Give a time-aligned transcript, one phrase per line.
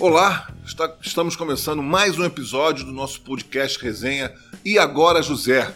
[0.00, 4.32] Olá, está- estamos começando mais um episódio do nosso podcast Resenha
[4.64, 5.74] E Agora José.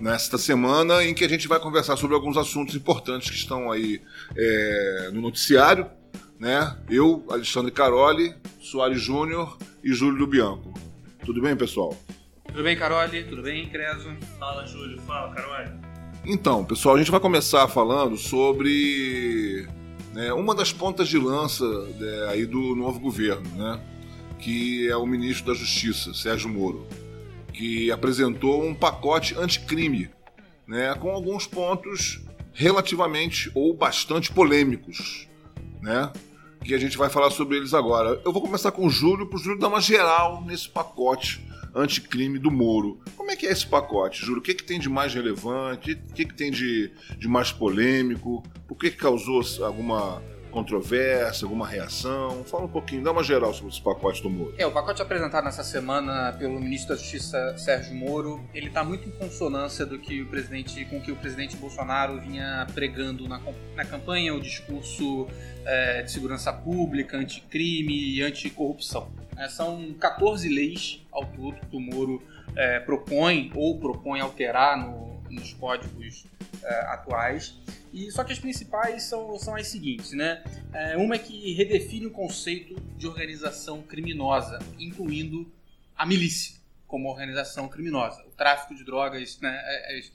[0.00, 4.02] Nesta semana em que a gente vai conversar sobre alguns assuntos importantes que estão aí
[4.36, 5.86] é, no noticiário.
[6.38, 6.76] Né?
[6.90, 10.74] Eu, Alexandre Caroli, Soares Júnior e Júlio Lubianco.
[11.24, 11.96] Tudo bem, pessoal?
[12.48, 13.22] Tudo bem, Carole?
[13.24, 14.10] Tudo bem, Creso?
[14.38, 15.00] Fala, Júlio.
[15.02, 15.54] Fala, Carol.
[16.26, 19.66] Então, pessoal, a gente vai começar falando sobre
[20.14, 21.68] né, uma das pontas de lança
[21.98, 23.80] né, aí do novo governo, né,
[24.38, 26.86] que é o ministro da Justiça, Sérgio Moro,
[27.52, 30.08] que apresentou um pacote anticrime,
[30.68, 32.20] né, com alguns pontos
[32.52, 35.28] relativamente ou bastante polêmicos,
[35.82, 36.12] né,
[36.64, 38.22] que a gente vai falar sobre eles agora.
[38.24, 42.38] Eu vou começar com o Júlio, para o Júlio dar uma geral nesse pacote anticrime
[42.38, 43.00] do Moro.
[43.16, 44.38] Como é que é esse pacote, Júlio?
[44.38, 45.92] O que, que tem de mais relevante?
[45.92, 48.42] O que, que tem de, de mais polêmico?
[48.66, 50.22] Por que, que causou alguma
[50.54, 52.44] controvérsia, alguma reação?
[52.44, 54.54] Fala um pouquinho, dá uma geral sobre esse pacote do Moro.
[54.56, 59.08] É, o pacote apresentado nessa semana pelo ministro da Justiça Sérgio Moro, ele está muito
[59.08, 63.40] em consonância do que o presidente, com que o presidente Bolsonaro vinha pregando na,
[63.74, 65.26] na campanha, o discurso
[65.66, 69.10] é, de segurança pública, anticrime e anticorrupção.
[69.36, 72.22] É, são 14 leis ao todo que o Moro
[72.56, 76.24] é, propõe ou propõe alterar no- nos códigos
[76.62, 77.58] é, atuais.
[77.92, 80.42] E só que as principais são, são as seguintes, né?
[80.72, 85.50] É, uma é que redefine o conceito de organização criminosa, incluindo
[85.96, 88.22] a milícia como organização criminosa.
[88.26, 90.12] O tráfico de drogas, né, é- as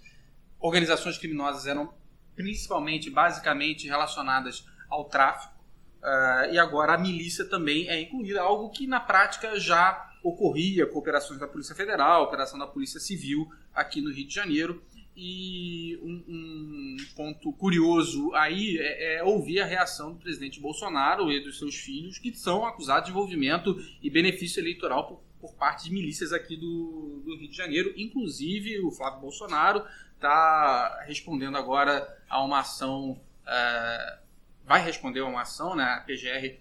[0.60, 1.94] organizações criminosas eram
[2.36, 5.54] principalmente, basicamente relacionadas ao tráfico,
[6.02, 11.00] ah, e agora a milícia também é incluída, algo que na prática já ocorria com
[11.00, 14.82] operações da Polícia Federal, operação da Polícia Civil aqui no Rio de Janeiro.
[15.22, 21.44] E um, um ponto curioso aí é, é ouvir a reação do presidente Bolsonaro e
[21.44, 25.92] dos seus filhos, que são acusados de envolvimento e benefício eleitoral por, por parte de
[25.92, 27.94] milícias aqui do, do Rio de Janeiro.
[27.98, 29.84] Inclusive, o Flávio Bolsonaro
[30.16, 33.20] está respondendo agora a uma ação.
[33.46, 34.20] eh,
[34.70, 35.84] vai responder a uma ação, né?
[35.84, 36.60] A PGR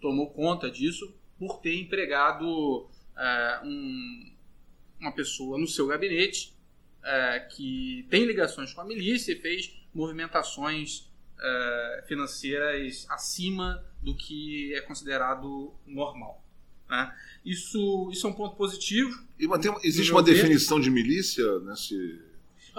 [0.00, 4.32] tomou conta disso por ter empregado eh, um-
[5.00, 6.52] uma pessoa no seu gabinete
[7.02, 11.08] é, que tem ligações com a milícia e fez movimentações
[11.40, 16.44] é, financeiras acima do que é considerado normal.
[16.90, 17.14] né?
[17.44, 19.10] Isso, isso é um ponto positivo.
[19.38, 22.20] E tem existe uma definição de milícia nesse.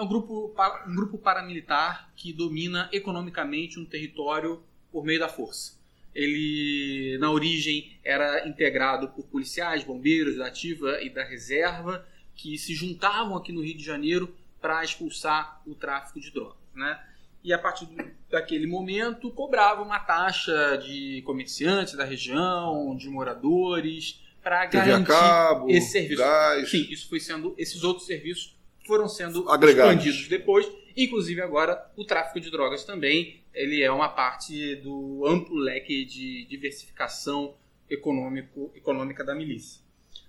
[0.00, 0.54] É um grupo,
[0.86, 5.78] um grupo paramilitar que domina economicamente um território por meio da força.
[6.14, 12.74] Ele, na origem, era integrado por policiais, bombeiros da ativa e da reserva, que se
[12.74, 16.56] juntavam aqui no Rio de Janeiro para expulsar o tráfico de drogas.
[16.74, 16.98] Né?
[17.44, 17.86] E a partir
[18.30, 25.92] daquele momento, cobrava uma taxa de comerciantes da região, de moradores, para garantir cabo, esse
[25.92, 26.22] serviço.
[26.22, 26.70] gás.
[26.70, 27.54] Sim, isso foi sendo.
[27.58, 28.58] Esses outros serviços
[28.90, 29.92] foram sendo Agregados.
[29.92, 30.68] expandidos depois.
[30.96, 36.44] Inclusive agora o tráfico de drogas também ele é uma parte do amplo leque de
[36.46, 37.54] diversificação
[37.88, 39.80] econômico, econômica da milícia.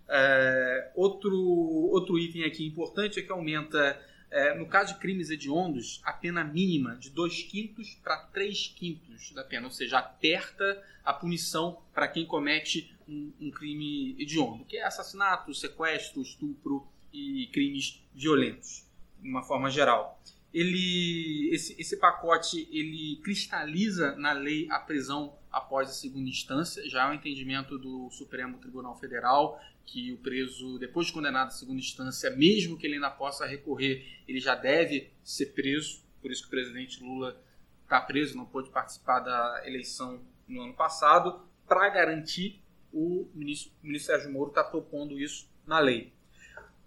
[0.08, 6.02] É, outro, outro item aqui importante é que aumenta, é, no caso de crimes hediondos,
[6.04, 11.14] a pena mínima de 2 quintos para 3 quintos da pena, ou seja, aperta a
[11.14, 18.04] punição para quem comete um, um crime hediondo, que é assassinato, sequestro, estupro e crimes
[18.14, 18.86] violentos,
[19.22, 20.22] de uma forma geral.
[20.54, 27.04] Ele, esse, esse pacote ele cristaliza na lei a prisão após a segunda instância, já
[27.04, 31.80] é um entendimento do Supremo Tribunal Federal que o preso, depois de condenado à segunda
[31.80, 36.02] instância, mesmo que ele ainda possa recorrer, ele já deve ser preso.
[36.22, 37.42] Por isso que o presidente Lula
[37.84, 41.42] está preso, não pôde participar da eleição no ano passado.
[41.68, 42.62] Para garantir,
[42.94, 46.14] o ministro, o ministro Sérgio Moro está propondo isso na lei.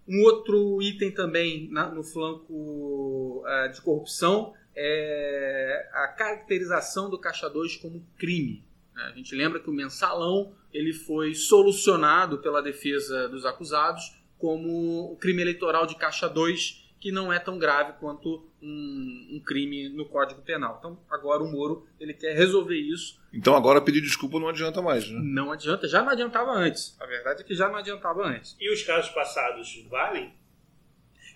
[0.06, 7.48] Um outro item também na- no flanco eh, de corrupção é a caracterização do Caixa
[7.48, 8.64] 2 como crime.
[8.94, 9.02] né?
[9.12, 15.16] A gente lembra que o mensalão ele foi solucionado pela defesa dos acusados como o
[15.16, 20.06] crime eleitoral de Caixa 2, que não é tão grave quanto um, um crime no
[20.06, 20.76] Código Penal.
[20.78, 23.20] Então, agora o Moro ele quer resolver isso.
[23.30, 25.20] Então agora pedir desculpa não adianta mais, né?
[25.22, 26.96] Não adianta, já não adiantava antes.
[26.98, 28.56] A verdade é que já não adiantava antes.
[28.58, 30.32] E os casos passados valem?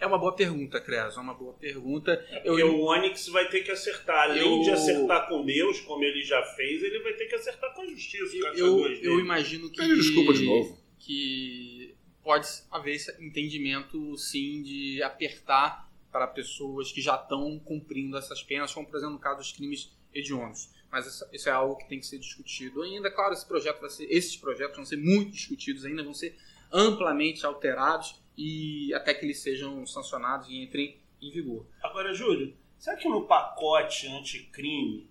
[0.00, 2.16] É uma boa pergunta, Creso, é uma boa pergunta.
[2.46, 4.30] Porque o Onyx vai ter que acertar.
[4.30, 7.74] Além Eu- de acertar com Deus, como ele já fez, ele vai ter que acertar
[7.74, 8.34] com a justiça.
[8.56, 9.20] eu, eu dele.
[9.20, 9.76] imagino que.
[9.76, 10.78] Pede desculpa de novo.
[10.98, 11.87] Que
[12.28, 18.70] pode haver esse entendimento, sim, de apertar para pessoas que já estão cumprindo essas penas,
[18.74, 20.68] como, por exemplo, no caso dos crimes hediondos.
[20.92, 23.10] Mas isso, é algo que tem que ser discutido ainda.
[23.10, 26.36] Claro, esse projeto vai ser, esses projetos vão ser muito discutidos ainda, vão ser
[26.70, 31.64] amplamente alterados e até que eles sejam sancionados e entrem em vigor.
[31.82, 35.08] Agora, Júlio, será que no pacote anticrime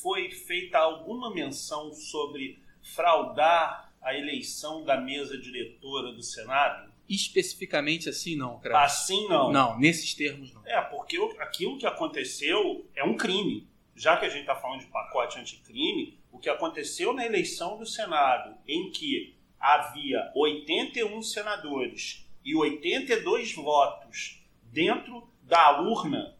[0.00, 6.92] foi feita alguma menção sobre fraudar a eleição da mesa diretora do Senado?
[7.08, 8.84] Especificamente assim, não, cara.
[8.84, 9.50] Assim, não.
[9.50, 10.64] Não, nesses termos, não.
[10.66, 13.66] É, porque aquilo que aconteceu é um crime.
[13.96, 17.86] Já que a gente está falando de pacote anticrime, o que aconteceu na eleição do
[17.86, 26.36] Senado, em que havia 81 senadores e 82 votos dentro da urna,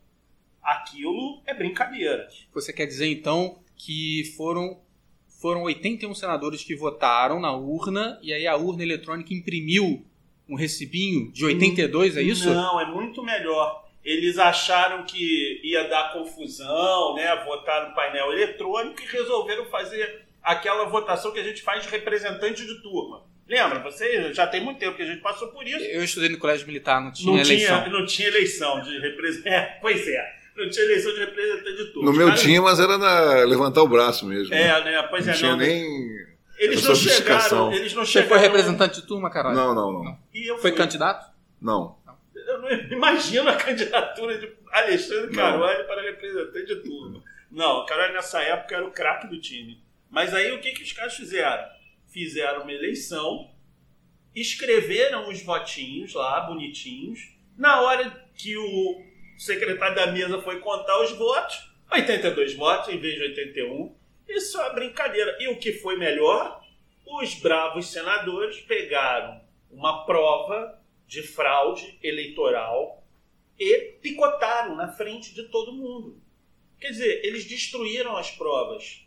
[0.62, 2.28] aquilo é brincadeira.
[2.52, 4.80] Você quer dizer então que foram
[5.44, 10.02] foram 81 senadores que votaram na urna e aí a urna eletrônica imprimiu
[10.48, 12.48] um recibinho de 82, é isso?
[12.48, 13.84] Não, é muito melhor.
[14.02, 17.44] Eles acharam que ia dar confusão, né?
[17.44, 22.64] Votar no painel eletrônico e resolveram fazer aquela votação que a gente faz de representante
[22.66, 23.26] de turma.
[23.46, 23.80] Lembra?
[23.80, 25.84] Você já tem muito tempo que a gente passou por isso.
[25.84, 27.82] Eu estudei no colégio militar, não tinha não eleição.
[27.82, 29.54] Tinha, não tinha eleição de representante.
[29.54, 30.43] É, pois é.
[30.56, 32.10] Não tinha eleição de representante de turma.
[32.10, 34.54] No meu tinha, mas era na levantar o braço mesmo.
[34.54, 35.02] É, né?
[35.04, 35.58] Pois não é, tinha não.
[35.58, 36.34] nem.
[36.58, 37.72] Eles não chegaram.
[37.72, 38.28] Eles não Você chegaram.
[38.28, 39.56] foi representante de turma, caralho?
[39.56, 40.18] Não, não, não.
[40.32, 40.78] E eu Foi fui.
[40.78, 41.32] candidato?
[41.60, 41.96] Não.
[42.34, 47.22] Eu não imagino a candidatura de Alexandre Carvalho para representante de turma.
[47.50, 49.82] Não, o Carvalho nessa época era o craque do time.
[50.10, 51.64] Mas aí o que, que os caras fizeram?
[52.12, 53.50] Fizeram uma eleição,
[54.34, 57.34] escreveram os votinhos lá, bonitinhos.
[57.56, 59.02] Na hora que o
[59.40, 63.94] secretário da mesa foi contar os votos, 82 votos em vez de 81.
[64.28, 65.36] Isso é brincadeira.
[65.40, 66.62] E o que foi melhor?
[67.06, 69.40] Os bravos senadores pegaram
[69.70, 73.04] uma prova de fraude eleitoral
[73.58, 76.20] e picotaram na frente de todo mundo.
[76.80, 79.06] Quer dizer, eles destruíram as provas.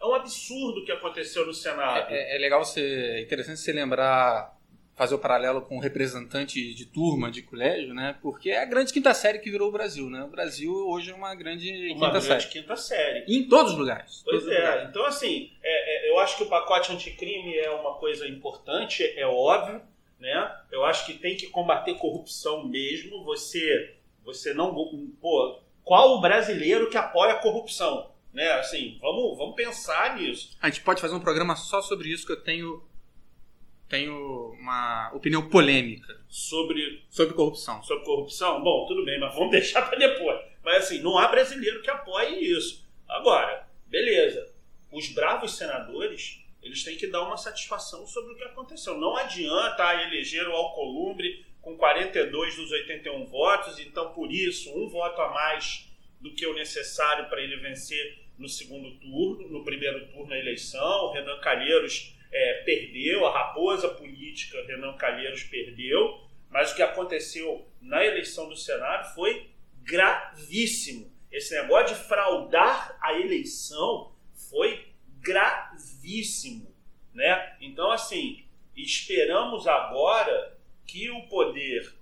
[0.00, 2.12] É um absurdo o que aconteceu no Senado.
[2.12, 2.80] É, é, é legal você.
[2.80, 4.53] É interessante você lembrar,
[4.96, 8.16] fazer o paralelo com representante de turma, de colégio, né?
[8.22, 10.22] Porque é a grande quinta série que virou o Brasil, né?
[10.22, 12.46] O Brasil hoje é uma grande uma quinta grande série.
[12.46, 13.24] quinta série.
[13.26, 14.22] Em todos os lugares.
[14.24, 14.54] Pois é.
[14.54, 14.88] lugares.
[14.88, 19.26] Então, assim, é, é, eu acho que o pacote anticrime é uma coisa importante, é
[19.26, 19.82] óbvio,
[20.20, 20.56] né?
[20.70, 23.24] Eu acho que tem que combater corrupção mesmo.
[23.24, 23.94] Você,
[24.24, 24.72] você não.
[25.20, 28.10] Pô, qual o brasileiro que apoia a corrupção?
[28.32, 28.50] Né?
[28.52, 30.56] Assim, vamos, vamos pensar nisso.
[30.60, 32.82] A gente pode fazer um programa só sobre isso que eu tenho
[33.94, 37.80] tenho uma opinião polêmica Sobre, sobre corrupção.
[37.84, 38.60] sobre corrupção?
[38.60, 40.40] Bom, tudo bem, mas vamos deixar para depois.
[40.64, 42.84] Mas assim, não há brasileiro que apoie isso.
[43.08, 44.52] Agora, beleza.
[44.90, 48.98] Os bravos senadores, eles têm que dar uma satisfação sobre o que aconteceu.
[48.98, 55.20] Não adianta eleger o Alcolumbre com 42 dos 81 votos, então por isso, um voto
[55.20, 55.88] a mais
[56.20, 61.04] do que o necessário para ele vencer no segundo turno, no primeiro turno da eleição.
[61.06, 66.20] O Renan Calheiros é, perdeu, a raposa política Renan Calheiros perdeu,
[66.50, 69.50] mas o que aconteceu na eleição do Senado foi
[69.82, 71.12] gravíssimo.
[71.30, 74.12] Esse negócio de fraudar a eleição
[74.50, 74.88] foi
[75.20, 76.74] gravíssimo,
[77.12, 77.56] né?
[77.60, 78.44] Então, assim,
[78.76, 81.94] esperamos agora que o poder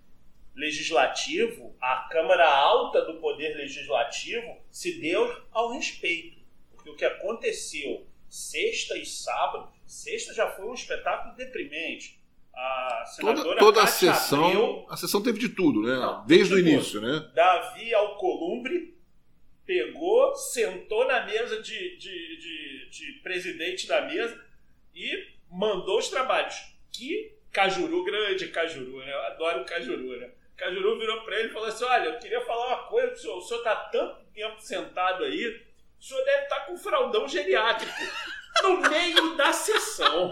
[0.55, 6.39] legislativo, a Câmara Alta do Poder Legislativo, se deu ao respeito.
[6.71, 12.19] Porque o que aconteceu sexta e sábado, sexta já foi um espetáculo deprimente.
[12.55, 14.47] A Toda, senadora toda a sessão.
[14.47, 15.95] Abreu, A sessão teve de tudo, né?
[15.97, 17.31] Não, Desde o início, né?
[17.35, 18.95] Davi Alcolumbre
[19.65, 24.39] pegou, sentou na mesa de, de, de, de presidente da mesa
[24.95, 26.57] e mandou os trabalhos.
[26.91, 29.13] Que Cajuru grande, Cajuru, né?
[29.13, 30.31] Eu adoro o Cajuru, né?
[30.57, 33.39] Cajuru virou para ele e falou assim: Olha, eu queria falar uma coisa pro senhor.
[33.39, 35.47] O senhor está tanto tempo sentado aí,
[35.99, 37.93] o senhor deve estar com um fraldão geriátrico
[38.63, 40.31] no meio da sessão.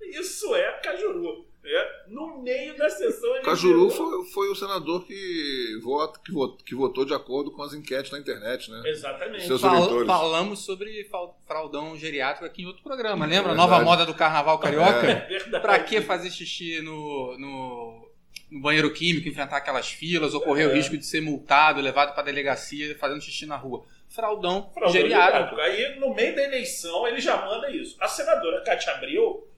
[0.00, 1.46] Isso é Cajuru.
[1.62, 1.70] Né?
[2.08, 6.74] No meio da sessão ele Cajuru foi, foi o senador que, vota, que, votou, que
[6.74, 8.82] votou de acordo com as enquetes na internet, né?
[8.84, 9.46] Exatamente.
[9.46, 10.06] Seus Fal- eleitores.
[10.08, 11.08] falamos sobre
[11.46, 13.52] fraldão geriátrico aqui em outro programa, lembra?
[13.52, 15.06] É Nova moda do carnaval carioca?
[15.06, 15.62] É verdade.
[15.62, 18.08] Pra que fazer xixi no, no,
[18.50, 20.74] no banheiro químico, enfrentar aquelas filas, ou correr o É.
[20.74, 23.84] risco de ser multado, levado pra delegacia fazendo xixi na rua?
[24.14, 25.60] Fraldão, Fraldão geriátrico.
[25.60, 27.96] Aí, no meio da eleição, ele já manda isso.
[28.00, 29.48] A senadora Cátia Abreu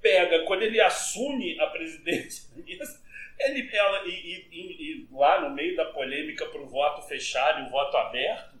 [0.00, 2.48] pega, quando ele assume a presidência
[3.38, 7.60] ele, ela, e, e- e- e lá no meio da polêmica para o voto fechado
[7.62, 8.56] e o voto aberto,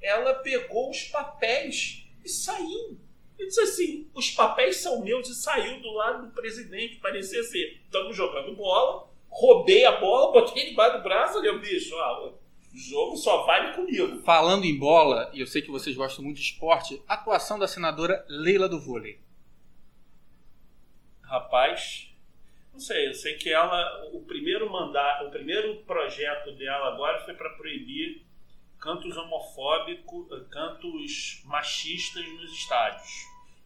[0.00, 2.98] ela pegou os papéis e saiu.
[3.38, 6.96] Ele disse assim: os papéis são meus e saiu do lado do presidente.
[6.96, 12.32] Parecia ser: estamos jogando bola, roubei a bola, botei debaixo do braço, olha, bicho, ó,
[12.72, 14.22] jogo só vale comigo.
[14.22, 18.24] Falando em bola, e eu sei que vocês gostam muito de esporte, atuação da senadora
[18.28, 19.18] Leila do vôlei.
[21.22, 22.10] Rapaz,
[22.72, 27.34] não sei, eu sei que ela, o primeiro mandato, o primeiro projeto dela agora foi
[27.34, 28.24] para proibir
[28.78, 33.10] cantos homofóbicos, cantos machistas nos estádios.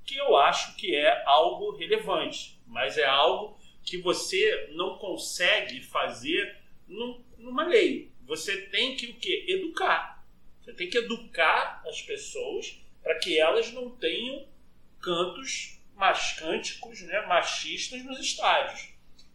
[0.05, 6.59] Que eu acho que é algo relevante, mas é algo que você não consegue fazer
[6.89, 8.11] num, numa lei.
[8.27, 9.45] Você tem que o quê?
[9.49, 10.25] Educar.
[10.63, 14.47] Você tem que educar as pessoas para que elas não tenham
[15.01, 18.89] cantos mascânticos, né, machistas nos estádios.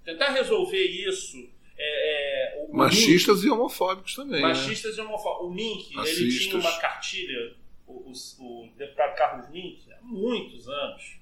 [0.04, 1.38] Tentar resolver isso.
[1.78, 4.42] É, é, machistas Mink, e homofóbicos também.
[4.42, 4.48] Né?
[4.48, 5.04] Machistas né?
[5.04, 5.48] e homofóbicos.
[5.48, 6.20] O Mink, Racistas.
[6.20, 7.56] ele tinha uma cartilha,
[7.88, 11.20] o, o, o deputado Carlos Mink, há muitos anos,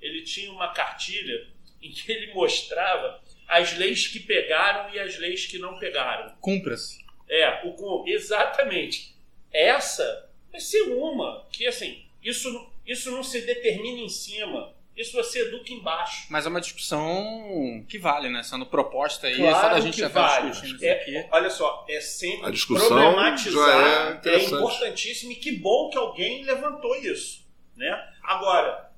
[0.00, 1.48] ele tinha uma cartilha
[1.80, 6.34] em que ele mostrava as leis que pegaram e as leis que não pegaram.
[6.40, 7.03] Cumpra-se.
[7.28, 9.14] É, o, exatamente.
[9.52, 14.74] Essa vai ser uma que, assim, isso, isso não se determina em cima.
[14.96, 16.26] Isso você educa embaixo.
[16.30, 18.44] Mas é uma discussão que vale, né?
[18.44, 20.50] Sendo proposta aí, claro só da gente já vale.
[20.50, 21.28] discutindo isso é, aqui.
[21.32, 24.20] Olha só, é sempre a discussão problematizar.
[24.24, 27.44] é, é importantíssimo e que bom que alguém levantou isso.
[27.76, 28.08] Né?
[28.22, 28.92] Agora,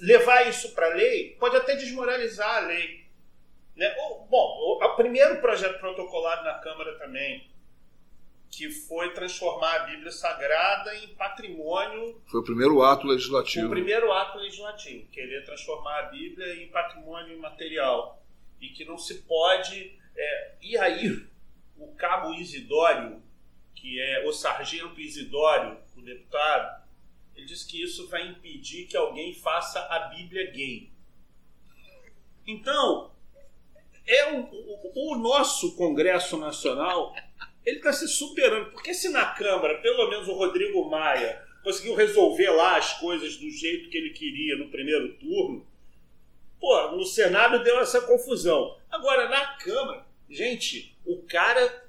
[0.00, 3.04] levar isso para a lei pode até desmoralizar a lei.
[3.76, 3.94] Né?
[4.30, 7.46] Bom, o primeiro projeto protocolado na Câmara também
[8.56, 12.20] que foi transformar a Bíblia Sagrada em patrimônio.
[12.26, 13.66] Foi o primeiro ato legislativo.
[13.66, 18.22] O primeiro ato legislativo, querer transformar a Bíblia em patrimônio imaterial.
[18.60, 19.98] E que não se pode.
[20.16, 20.54] É...
[20.62, 21.26] e aí,
[21.76, 23.20] o cabo Isidório,
[23.74, 26.84] que é o sargento Isidório, o deputado,
[27.34, 30.90] ele disse que isso vai impedir que alguém faça a Bíblia gay.
[32.46, 33.10] Então,
[34.06, 37.14] é o, o nosso Congresso Nacional
[37.64, 38.70] ele está se superando.
[38.70, 43.50] Porque se na Câmara, pelo menos o Rodrigo Maia conseguiu resolver lá as coisas do
[43.50, 45.66] jeito que ele queria no primeiro turno,
[46.60, 48.76] pô, no Senado deu essa confusão.
[48.90, 51.84] Agora, na Câmara, gente, o cara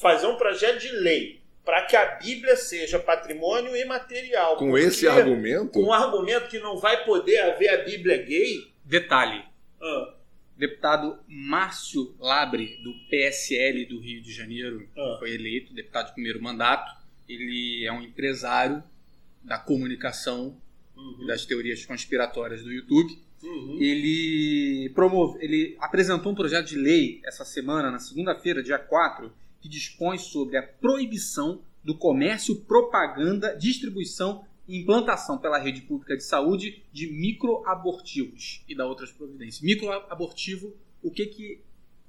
[0.00, 4.56] fazer um projeto de lei para que a Bíblia seja patrimônio imaterial.
[4.56, 5.72] Com esse argumento?
[5.72, 8.70] Com um argumento que não vai poder haver a Bíblia gay.
[8.84, 9.44] Detalhe.
[9.80, 10.15] Ah
[10.56, 15.16] deputado Márcio Labre, do PSL do Rio de Janeiro, ah.
[15.18, 16.90] foi eleito deputado de primeiro mandato.
[17.28, 18.82] Ele é um empresário
[19.42, 20.56] da comunicação
[20.96, 21.18] uhum.
[21.22, 23.18] e das teorias conspiratórias do YouTube.
[23.42, 23.78] Uhum.
[23.80, 29.68] Ele, promove, ele apresentou um projeto de lei essa semana, na segunda-feira, dia 4, que
[29.68, 37.06] dispõe sobre a proibição do comércio, propaganda, distribuição implantação pela rede pública de saúde de
[37.06, 39.60] microabortivos e da outras providências.
[39.60, 41.60] Microabortivo, o que, que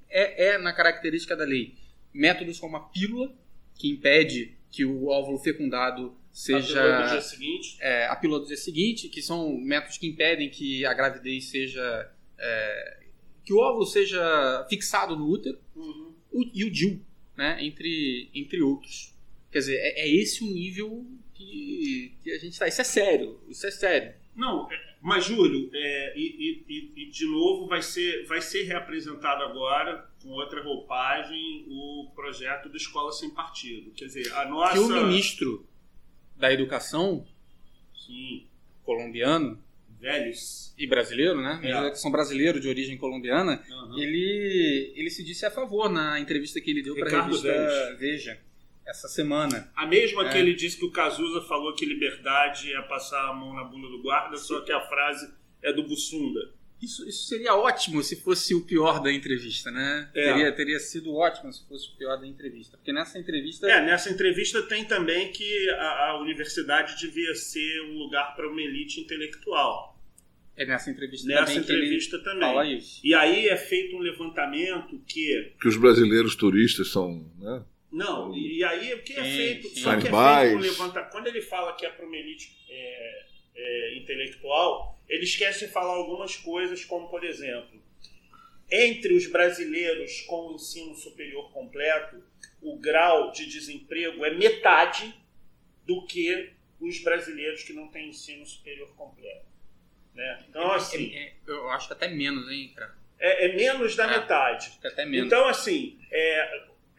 [0.09, 1.75] é, é na característica da lei?
[2.13, 3.33] Métodos como a pílula,
[3.75, 6.79] que impede que o óvulo fecundado seja.
[6.79, 7.77] A pílula do dia seguinte?
[7.79, 12.11] É, a pílula do dia seguinte, que são métodos que impedem que a gravidez seja.
[12.39, 12.97] É,
[13.45, 16.13] que o óvulo seja fixado no útero, uhum.
[16.31, 17.01] o, e o DIL,
[17.35, 19.15] né, entre, entre outros.
[19.49, 21.05] Quer dizer, é, é esse o nível
[21.37, 22.67] que, que a gente está.
[22.67, 24.13] Isso é sério, isso é sério.
[24.35, 29.43] Não, é, mas Júlio, é, e, e, e, de novo vai ser, vai ser reapresentado
[29.43, 33.91] agora com outra roupagem o projeto da Escola Sem Partido.
[33.91, 34.73] Quer dizer, a nossa.
[34.73, 35.65] Que o ministro
[36.35, 37.25] da Educação
[38.05, 38.47] Sim.
[38.83, 39.63] colombiano
[39.99, 41.59] velhos e brasileiro, né?
[41.63, 41.95] É.
[41.95, 43.63] São brasileiro de origem colombiana.
[43.67, 43.97] Uhum.
[43.97, 47.99] Ele ele se disse a favor na entrevista que ele deu para a revista Vélez.
[47.99, 48.46] Veja
[48.87, 49.69] essa semana.
[49.75, 50.31] A mesma é.
[50.31, 53.87] que ele disse que o Cazuza falou que liberdade é passar a mão na bunda
[53.89, 55.29] do guarda, só que a frase
[55.61, 56.55] é do Bussunda.
[56.81, 60.09] Isso, isso seria ótimo se fosse o pior da entrevista, né?
[60.13, 60.31] É.
[60.31, 62.77] Teria, teria sido ótimo se fosse o pior da entrevista.
[62.77, 63.67] Porque nessa entrevista.
[63.67, 68.61] É, nessa entrevista tem também que a, a universidade devia ser um lugar para uma
[68.61, 69.97] elite intelectual.
[70.55, 71.59] É nessa entrevista nessa também.
[71.59, 72.41] entrevista também.
[72.41, 73.01] Fala isso.
[73.03, 75.53] E aí é feito um levantamento que.
[75.59, 77.31] Que os brasileiros turistas são.
[77.39, 77.63] Né?
[77.97, 79.69] Não, e aí o que é feito?
[79.69, 79.81] Sim.
[79.81, 83.25] Só que é feito levanta, quando ele fala que é para uma elite é,
[83.55, 87.81] é, intelectual, ele esquece de falar algumas coisas, como por exemplo,
[88.69, 92.23] entre os brasileiros com o ensino superior completo,
[92.61, 95.11] o grau de desemprego é metade
[95.83, 99.47] do que os brasileiros que não têm ensino superior completo.
[100.13, 100.45] Né?
[100.47, 101.15] Então, assim.
[101.15, 102.95] É, é, eu acho que até menos, hein, cara?
[103.17, 104.77] É, é menos da é, metade.
[104.83, 105.25] Até menos.
[105.25, 105.97] Então, assim,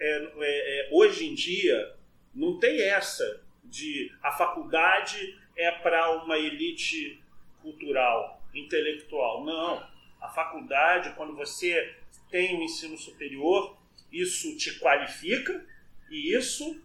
[0.00, 1.94] é, é, é, hoje em dia
[2.34, 7.20] não tem essa de a faculdade é para uma elite
[7.60, 9.44] cultural, intelectual.
[9.44, 9.86] Não.
[10.20, 11.94] A faculdade, quando você
[12.30, 13.76] tem o um ensino superior,
[14.12, 15.64] isso te qualifica
[16.10, 16.80] e isso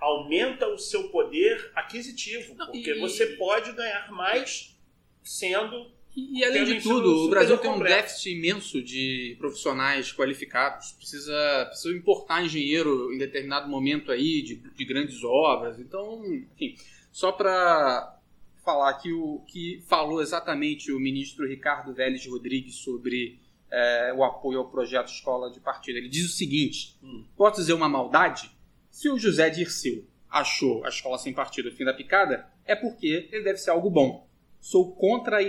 [0.00, 4.76] aumenta o seu poder aquisitivo, porque você pode ganhar mais
[5.22, 7.96] sendo E, e além de tudo, o Brasil tem um completo.
[7.96, 10.92] déficit imenso de profissionais qualificados.
[10.92, 15.78] Precisa, precisa importar engenheiro em determinado momento aí de, de grandes obras.
[15.78, 16.76] Então, enfim,
[17.10, 18.16] só para
[18.64, 23.38] falar que o que falou exatamente o ministro Ricardo Vélez Rodrigues sobre
[23.70, 25.98] é, o apoio ao projeto Escola de Partido.
[25.98, 27.24] Ele diz o seguinte: Hum.
[27.36, 28.50] pode dizer uma maldade?
[28.90, 33.28] Se o José Dirceu achou a escola sem partido o fim da picada, é porque
[33.30, 34.23] ele deve ser algo bom.
[34.64, 35.42] Sou contra a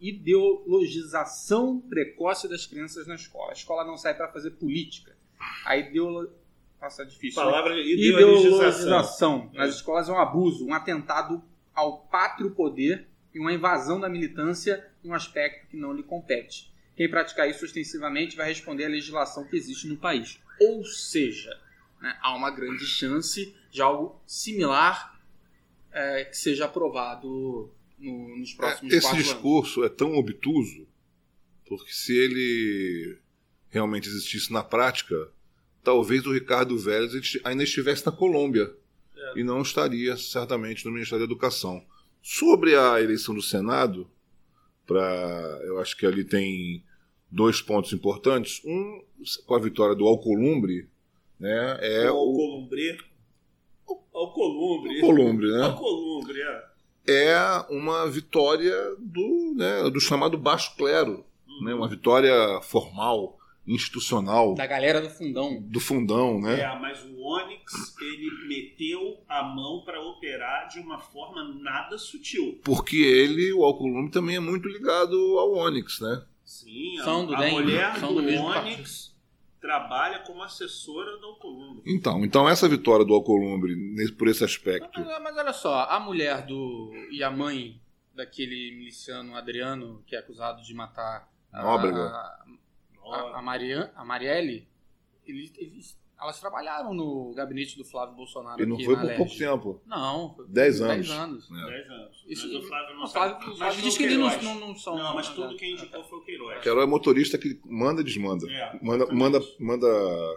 [0.00, 3.50] ideologização precoce das crianças na escola.
[3.50, 5.14] A escola não sai para fazer política.
[5.66, 6.32] A ideolo...
[6.80, 7.44] Nossa, é difícil.
[7.44, 7.50] né?
[7.50, 8.40] palavra ideologização.
[8.40, 11.44] Ideologização nas escolas é um abuso, um atentado
[11.74, 16.72] ao pátrio poder e uma invasão da militância em um aspecto que não lhe compete.
[16.96, 20.40] Quem praticar isso ostensivamente vai responder à legislação que existe no país.
[20.58, 21.54] Ou seja,
[22.00, 25.20] né, há uma grande chance de algo similar
[25.92, 29.28] é, que seja aprovado no- nos próximos Esse quatro anos.
[29.32, 30.86] discurso é tão obtuso,
[31.66, 33.18] porque se ele
[33.70, 35.30] realmente existisse na prática,
[35.82, 38.72] talvez o Ricardo Vélez ainda estivesse na Colômbia
[39.16, 39.40] É.
[39.40, 41.84] e não estaria certamente no Ministério da Educação.
[42.22, 44.08] Sobre a eleição do Senado,
[44.86, 46.82] pra, eu acho que ali tem
[47.30, 48.62] dois pontos importantes.
[48.64, 49.02] Um,
[49.46, 50.88] com a vitória do Alcolumbre,
[51.40, 52.98] né, é o o Alcolumbre.
[54.14, 55.00] Alcolumbre.
[55.00, 55.62] Alcolumbre, né?
[55.64, 56.64] Alcolumbre, é.
[57.06, 57.36] É
[57.68, 61.24] uma vitória do, né, do chamado baixo clero,
[61.62, 65.58] né, uma vitória formal, institucional, Da galera do fundão.
[65.62, 66.60] do fundão, né?
[66.60, 72.60] É, mas o Onyx, ele meteu a mão para operar de uma forma nada sutil.
[72.62, 76.24] Porque ele, o Alcolumbre, também é muito ligado ao Onyx, né?
[76.44, 79.13] Sim, a, São do a mulher são do, do mesmo Onyx
[79.64, 81.82] trabalha como assessora do Alcolumbre.
[81.86, 85.98] Então, então essa vitória do Alcolumbre, nesse- por esse aspecto, Mas, mas olha só, a
[85.98, 87.80] mulher do e a mãe
[88.14, 91.98] daquele miliciano Adriano que é acusado de matar a, Nóbrega.
[92.08, 92.44] a,
[93.06, 94.68] a, a, Maria, a Marielle,
[95.26, 98.60] eles, eles- elas trabalharam no gabinete do Flávio Bolsonaro.
[98.60, 99.18] ele não aqui foi na por Alerj.
[99.24, 99.82] pouco tempo.
[99.86, 101.10] Não, foi por Dez 10 anos.
[101.10, 101.50] anos.
[101.50, 101.66] né?
[101.66, 102.24] 10 anos.
[102.26, 103.34] Isso- mas o Flávio não o sabe.
[103.40, 104.44] Flávio, Flávio diz que eles não, Queiroz.
[104.60, 104.96] não, não são.
[104.96, 106.62] Não, mas tudo quem indicou foi o Queiroz.
[106.62, 108.50] Quero é motorista que manda e desmanda.
[108.50, 109.86] É, Manda, manda, manda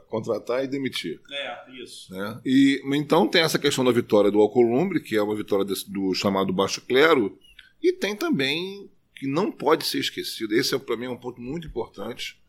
[0.09, 1.21] contratar e demitir.
[1.31, 2.11] é, isso.
[2.13, 2.41] né?
[2.45, 6.13] E então tem essa questão da vitória do Alcolumbre, que é uma vitória desse- do
[6.13, 7.37] chamado baixo clero,
[7.81, 10.53] e tem também que não pode ser esquecido.
[10.53, 12.39] Esse é para mim um ponto muito importante,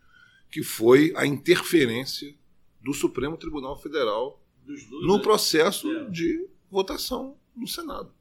[0.51, 2.35] que foi a interferência
[2.81, 5.23] do Supremo Tribunal Federal dois, no né?
[5.23, 6.11] processo É.
[6.11, 8.13] de votação no Senado,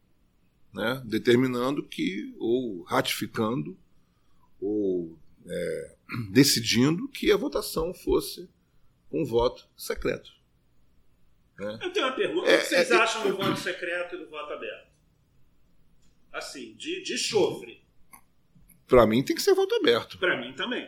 [0.73, 1.01] né?
[1.05, 3.77] determinando que ou ratificando
[4.59, 5.95] ou é,
[6.31, 8.49] decidindo que a votação fosse
[9.11, 10.31] um voto secreto.
[11.59, 12.47] Eu tenho uma pergunta.
[12.47, 14.87] É, o que vocês é, é- acham do voto secreto e do voto aberto?
[16.31, 17.81] Assim, de, de chofre.
[18.85, 20.19] Para mim tem que ser voto aberto.
[20.19, 20.87] Pra mim também.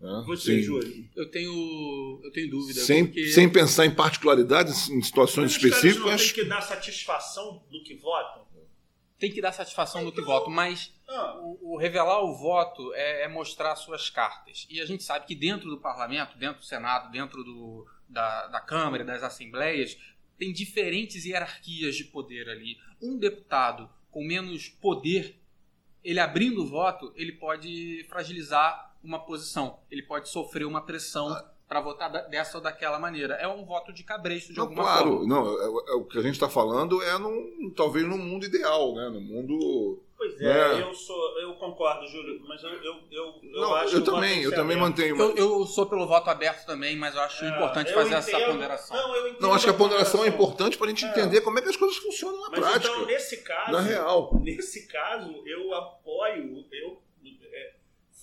[0.00, 0.24] Né?
[0.26, 0.62] Você, Sim.
[0.62, 1.08] Júlio.
[1.14, 2.80] Eu tenho, eu tenho dúvida.
[2.80, 3.26] Sem, porque...
[3.28, 6.10] sem pensar em particularidades, em situações específicas.
[6.10, 8.50] não têm que dar satisfação do que votam?
[9.20, 13.24] Tem que dar satisfação no que voto, mas Ah, o, o revelar o voto é,
[13.24, 14.66] é mostrar suas cartas.
[14.70, 18.60] E a gente sabe que dentro do parlamento, dentro do Senado, dentro do, da, da
[18.60, 19.98] Câmara, das assembleias,
[20.38, 22.78] tem diferentes hierarquias de poder ali.
[23.02, 25.38] Um deputado com menos poder,
[26.02, 29.78] ele abrindo o voto, ele pode fragilizar uma posição.
[29.90, 31.28] Ele pode sofrer uma pressão
[31.68, 33.34] para votar dessa ou daquela maneira.
[33.34, 35.26] É um voto de cabresto de Não, alguma claro, forma.
[35.26, 38.92] não, é- é o que a gente está falando é num, talvez no mundo ideal,
[38.94, 39.08] né?
[39.08, 40.02] no mundo.
[40.16, 40.82] pois é, É.
[40.82, 41.38] eu sou.
[41.40, 44.80] Eu concordo, Júlio, mas eu, eu, eu, eu não, acho eu também, eu também aberto.
[44.80, 45.16] mantenho.
[45.16, 48.30] Eu, eu sou pelo voto aberto também, mas eu acho É, importante eu fazer essa
[48.32, 48.96] entendo- ponderação.
[48.96, 50.34] Não, eu entendo Não, acho que a ponderação é ponderação.
[50.46, 51.08] importante para a gente É.
[51.08, 54.30] entender como é que as coisas funcionam na Mas prática, então, nesse caso, na real.
[54.42, 56.64] nesse caso, eu apoio.
[56.70, 56.99] Eu, é,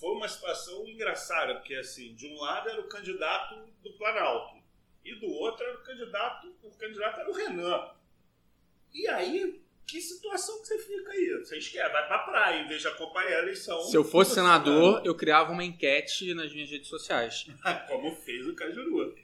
[0.00, 4.56] foi uma situação engraçada, porque assim, de um lado era o candidato do Planalto,
[5.04, 7.90] e do outro era o candidato, o candidato era o Renan.
[8.92, 11.38] E aí, que situação que você fica aí?
[11.40, 13.80] Você esquece, vai pra praia em vez de acompanhar a eleição.
[13.82, 17.46] Se eu fosse senador, eu criava uma enquete nas minhas redes sociais.
[17.88, 19.14] Como fez o Cajuru.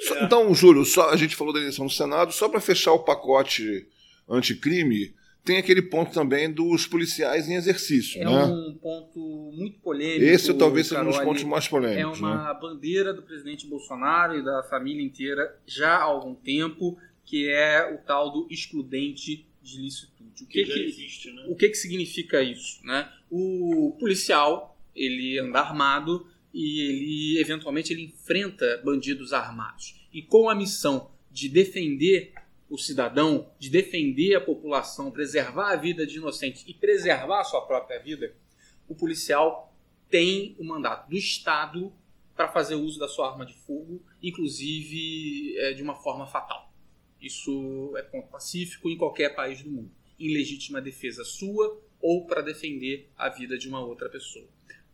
[0.00, 0.24] Só- É.
[0.24, 3.86] Então, Júlio, só, a gente falou da eleição do Senado, só para fechar o pacote
[4.28, 5.14] anticrime,
[5.44, 8.20] tem aquele ponto também dos policiais em exercício.
[8.20, 8.44] É né?
[8.44, 9.18] um ponto
[9.54, 10.24] muito polêmico.
[10.24, 12.20] Esse talvez seja um dos pontos mais É polêmicos.
[12.20, 12.26] né?
[12.28, 17.92] uma bandeira do presidente Bolsonaro e da família inteira já há algum tempo, que é
[17.94, 20.44] o tal do excludente de licitude.
[20.44, 21.44] O que, Que que, existe, né?
[21.48, 22.84] o que, que significa isso?
[22.84, 23.08] Né?
[23.30, 30.00] O policial ele anda armado e ele eventualmente ele enfrenta bandidos armados.
[30.12, 32.32] E com a missão de defender
[32.70, 37.66] o cidadão, de defender a população, preservar a vida de inocentes e preservar a sua
[37.66, 38.32] própria vida,
[38.88, 39.74] o policial
[40.08, 41.92] tem o mandato do Estado
[42.36, 46.72] para fazer uso da sua arma de fogo, inclusive é, de uma forma fatal.
[47.20, 49.90] Isso é ponto pacífico em qualquer país do mundo.
[50.18, 54.48] Em legítima defesa sua ou para defender a vida de uma outra pessoa.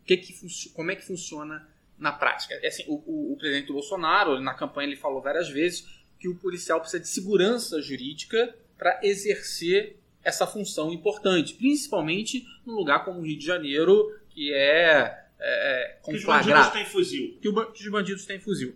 [0.04, 0.34] Que que
[0.72, 2.54] como é que funciona na prática?
[2.62, 5.95] É assim, o, o, o presidente Bolsonaro, na campanha, ele falou várias vezes
[6.26, 13.04] que o policial precisa de segurança jurídica para exercer essa função importante, principalmente num lugar
[13.04, 17.38] como o Rio de Janeiro, que é é, que os bandidos têm fuzil.
[17.40, 18.74] Que, o, que os bandidos têm fuzil.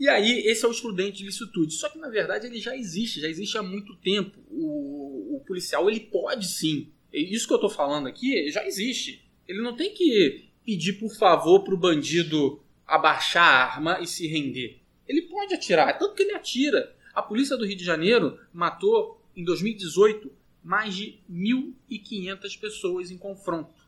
[0.00, 1.74] E aí, esse é o excludente de licitude.
[1.74, 4.38] Só que, na verdade, ele já existe, já existe há muito tempo.
[4.48, 6.90] O, o policial, ele pode sim.
[7.12, 9.22] Isso que eu estou falando aqui já existe.
[9.46, 14.26] Ele não tem que pedir, por favor, para o bandido abaixar a arma e se
[14.26, 14.83] render.
[15.08, 16.94] Ele pode atirar, é tanto que ele atira.
[17.14, 20.30] A polícia do Rio de Janeiro matou, em 2018,
[20.62, 23.84] mais de 1.500 pessoas em confronto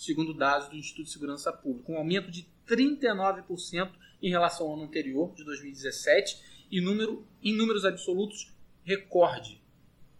[0.00, 3.90] segundo dados do Instituto de Segurança Pública, um aumento de 39%
[4.22, 8.50] em relação ao ano anterior, de 2017, e número, em números absolutos,
[8.82, 9.60] recorde,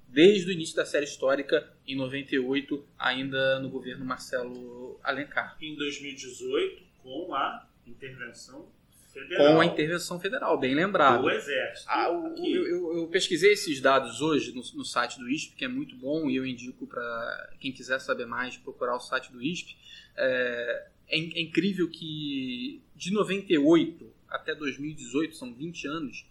[0.07, 5.57] desde o início da série histórica, em 98, ainda no governo Marcelo Alencar.
[5.63, 8.69] Em 2018, com a intervenção
[9.13, 9.55] Federal.
[9.55, 11.23] Com a intervenção federal, bem lembrado.
[11.23, 11.89] Do Exército.
[11.89, 15.65] Ah, o, eu, eu, eu, pesquisei esses dados hoje no, no, site do ISP, que
[15.65, 19.43] é muito bom, e eu indico para quem quiser saber mais procurar o site do
[19.43, 19.77] ISP.
[20.17, 26.27] É, é, é incrível que de 98 até 2018, são 20 anos,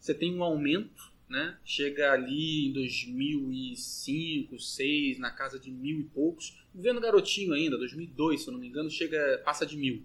[0.00, 1.58] você tem um aumento, né?
[1.64, 6.58] chega ali em 2005, 2006, na casa de mil e poucos.
[6.74, 10.02] Governo garotinho ainda, 2002, se eu não me engano, chega passa de mil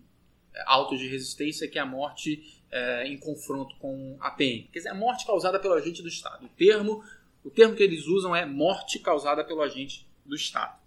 [0.65, 4.69] autos de resistência, que é a morte é, em confronto com a PM.
[4.71, 6.45] Quer dizer, a morte causada pelo agente do Estado.
[6.45, 7.03] O termo,
[7.43, 10.77] o termo que eles usam é morte causada pelo agente do Estado.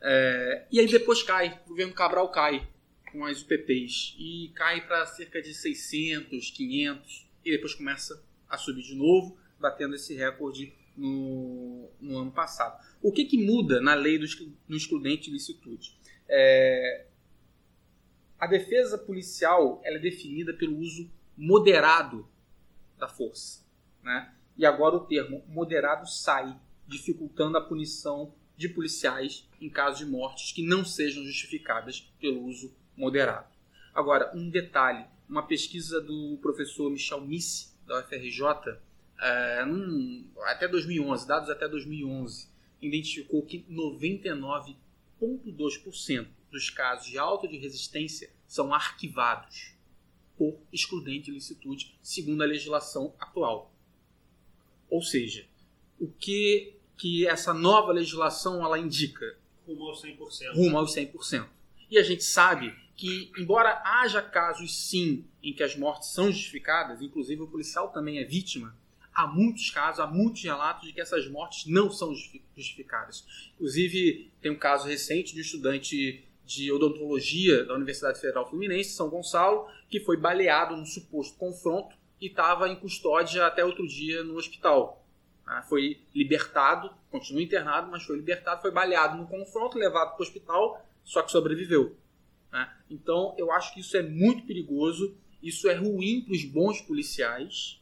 [0.00, 2.66] É, e aí depois cai, o governo Cabral cai
[3.10, 8.82] com as UPPs e cai para cerca de 600, 500 e depois começa a subir
[8.82, 12.82] de novo, batendo esse recorde no, no ano passado.
[13.00, 14.26] O que, que muda na lei do,
[14.68, 15.94] no excludente de licitude?
[16.28, 17.06] É,
[18.42, 22.28] a defesa policial ela é definida pelo uso moderado
[22.98, 23.64] da força.
[24.02, 24.34] Né?
[24.56, 30.50] E agora o termo moderado sai, dificultando a punição de policiais em caso de mortes
[30.50, 33.46] que não sejam justificadas pelo uso moderado.
[33.94, 38.42] Agora, um detalhe: uma pesquisa do professor Michel Missi, da UFRJ,
[39.68, 42.48] num, até 2011, dados até 2011,
[42.80, 49.74] identificou que 99,2% dos casos de auto de resistência são arquivados
[50.36, 53.74] por excludente de licitude, segundo a legislação atual.
[54.88, 55.46] Ou seja,
[55.98, 59.38] o que, que essa nova legislação ela indica?
[59.66, 60.54] Rumo aos 100%.
[60.54, 61.48] Rumo aos 100%.
[61.90, 67.00] E a gente sabe que, embora haja casos sim em que as mortes são justificadas,
[67.00, 68.76] inclusive o policial também é vítima,
[69.14, 72.14] há muitos casos, há muitos relatos de que essas mortes não são
[72.56, 73.24] justificadas.
[73.54, 79.08] Inclusive, tem um caso recente de um estudante de odontologia da Universidade Federal Fluminense, São
[79.08, 84.36] Gonçalo, que foi baleado num suposto confronto e estava em custódia até outro dia no
[84.36, 85.04] hospital.
[85.46, 90.22] Ah, foi libertado, continua internado, mas foi libertado, foi baleado no confronto, levado para o
[90.22, 91.96] hospital, só que sobreviveu.
[92.52, 92.72] Né?
[92.88, 97.80] Então, eu acho que isso é muito perigoso, isso é ruim para os bons policiais,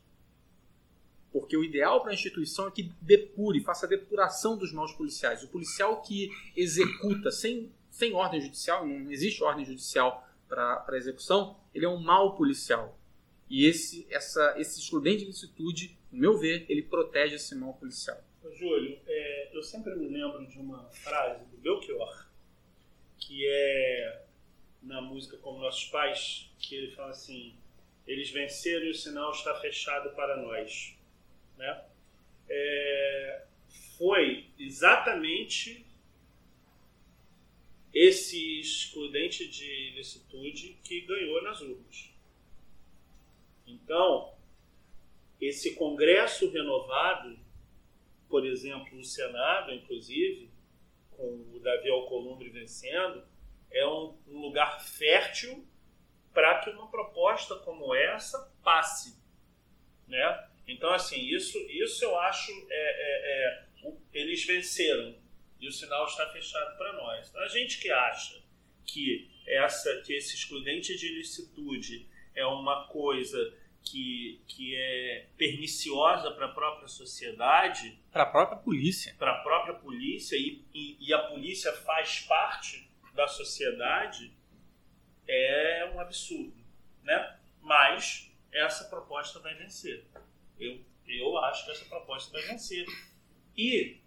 [1.33, 5.45] porque o ideal para a instituição é que depure, faça a depuração dos maus policiais.
[5.45, 11.85] O policial que executa sem sem ordem judicial, não existe ordem judicial para execução, ele
[11.85, 12.99] é um mau policial.
[13.49, 18.19] E esse, essa, esse excludente de licitude, no meu ver, ele protege esse mau policial.
[18.55, 22.27] Júlio, é, eu sempre me lembro de uma frase do Belchior,
[23.19, 24.23] que é
[24.83, 27.55] na música Como Nossos Pais, que ele fala assim:
[28.07, 30.97] eles venceram e o sinal está fechado para nós.
[31.59, 31.85] Né?
[32.49, 33.45] É,
[33.99, 35.85] foi exatamente
[37.93, 42.11] esse excludente de licitude que ganhou nas urnas.
[43.67, 44.35] Então,
[45.41, 47.39] esse Congresso renovado,
[48.29, 50.51] por exemplo, o Senado, inclusive,
[51.11, 53.25] com o Davi Alcolumbre vencendo,
[53.71, 55.67] é um, lugar fértil
[56.33, 59.19] para que uma proposta como essa passe.
[60.07, 60.49] Né?
[60.67, 62.53] Então, assim, isso, isso eu acho.
[62.53, 65.15] É, é, é, eles venceram
[65.61, 67.29] e o sinal está fechado para nós.
[67.29, 68.41] Então, a gente que acha
[68.87, 73.39] que essa que esse excludente de ilicitude é uma coisa
[73.83, 79.75] que, que é perniciosa para a própria sociedade, para a própria polícia, para a própria
[79.75, 84.33] polícia e, e, e, a polícia faz parte da sociedade,
[85.27, 86.63] é um absurdo,
[87.03, 87.39] né?
[87.61, 90.07] Mas essa proposta vai vencer.
[90.59, 92.87] Eu, eu acho que essa proposta vai vencer.
[93.57, 94.00] E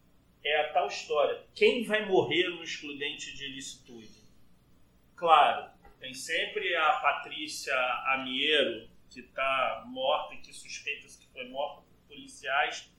[0.43, 4.23] é a tal história: quem vai morrer no excludente de ilicitude?
[5.15, 7.75] Claro, tem sempre a Patrícia
[8.13, 12.91] Amiero, que está morta e que suspeita-se que foi morta por policiais.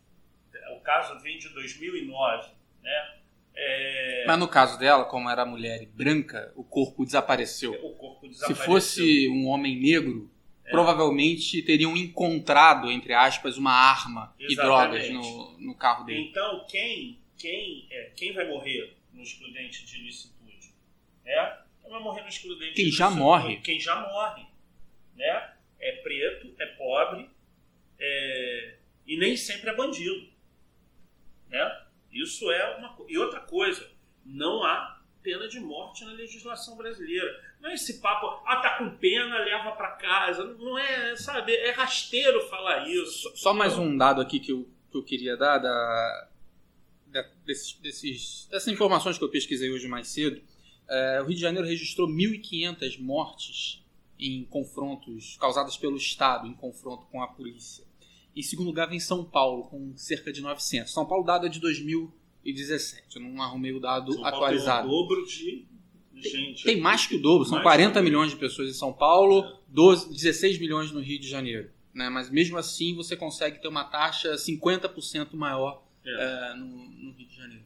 [0.77, 2.49] O caso vem de 2009,
[2.81, 3.19] né?
[3.57, 4.25] É...
[4.27, 7.73] Mas no caso dela, como era mulher branca, o corpo desapareceu.
[7.85, 8.57] O corpo desapareceu.
[8.57, 10.31] Se fosse um homem negro,
[10.65, 10.71] é.
[10.71, 14.53] provavelmente teriam encontrado, entre aspas, uma arma Exatamente.
[14.53, 16.29] e drogas no, no carro dele.
[16.31, 20.75] Então, quem, quem, é, quem vai morrer no excludente de ilicitude?
[21.25, 21.59] É?
[21.81, 23.57] Quem vai morrer no excludente Quem já morre.
[23.59, 24.47] Quem já morre.
[25.17, 25.55] Né?
[25.79, 27.29] É preto, é pobre
[27.99, 28.77] é...
[29.07, 30.29] e nem sempre é bandido.
[31.49, 31.85] Né?
[32.11, 33.91] Isso é uma E outra coisa,
[34.25, 37.43] não há pena de morte na legislação brasileira.
[37.61, 40.45] Não é esse papo, ah, tá com pena, leva para casa.
[40.45, 43.33] Não é, sabe, é rasteiro falar isso.
[43.35, 46.29] Só mais um dado aqui que eu, que eu queria dar da, da
[47.45, 50.41] desses, desses, dessas informações que eu pesquisei hoje mais cedo.
[50.89, 53.85] É, o Rio de Janeiro registrou 1.500 mortes
[54.19, 57.85] em confrontos causadas pelo Estado em confronto com a polícia.
[58.35, 60.93] Em segundo lugar vem São Paulo, com cerca de 900.
[60.93, 63.17] São Paulo, dado é de 2017.
[63.17, 64.89] Eu não arrumei o dado São atualizado.
[64.89, 65.67] Paulo tem o dobro de
[66.29, 66.65] gente.
[66.65, 67.47] Tem, tem mais que o dobro.
[67.47, 71.71] São 40 milhões de pessoas em São Paulo, 12, 16 milhões no Rio de Janeiro.
[71.95, 72.09] Né?
[72.09, 76.11] Mas mesmo assim você consegue ter uma taxa 50% maior é.
[76.11, 77.65] É, no, no Rio de Janeiro.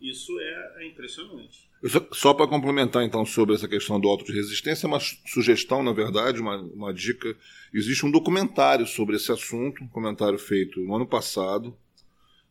[0.00, 1.68] Isso é, é impressionante.
[1.86, 5.92] Só, só para complementar então sobre essa questão do auto de resistência, uma sugestão, na
[5.92, 7.36] verdade, uma, uma dica.
[7.72, 11.76] Existe um documentário sobre esse assunto, um comentário feito no ano passado,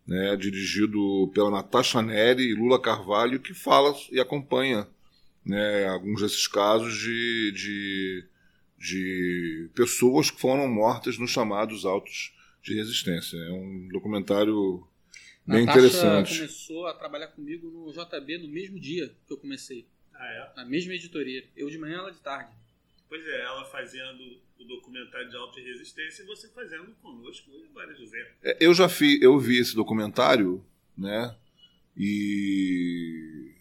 [0.06, 4.88] né, dirigido pela Natasha Neri e Lula Carvalho, que fala e acompanha
[5.46, 8.26] né, alguns desses casos de, de,
[8.78, 13.38] de pessoas que foram mortas nos chamados autos de resistência.
[13.38, 14.88] É um documentário
[15.48, 16.38] Bem Natasha interessante.
[16.40, 19.88] começou a trabalhar comigo no JB no mesmo dia que eu comecei.
[20.14, 20.58] Ah, é?
[20.58, 21.48] Na mesma editoria.
[21.56, 22.52] Eu de manhã, ela de tarde.
[23.08, 27.96] Pois é, ela fazendo o documentário de auto resistência e você fazendo conosco e Maria
[27.96, 28.18] José.
[28.44, 30.66] É, eu já fi, eu vi esse documentário,
[30.98, 31.34] né?
[31.96, 33.54] E.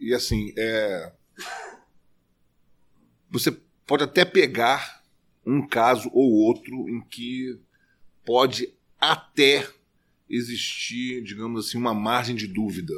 [0.00, 1.12] E assim, é.
[3.30, 3.52] Você
[3.86, 5.04] pode até pegar
[5.44, 7.60] um caso ou outro em que
[8.24, 9.68] pode até
[10.28, 12.94] existir, digamos assim, uma margem de dúvida,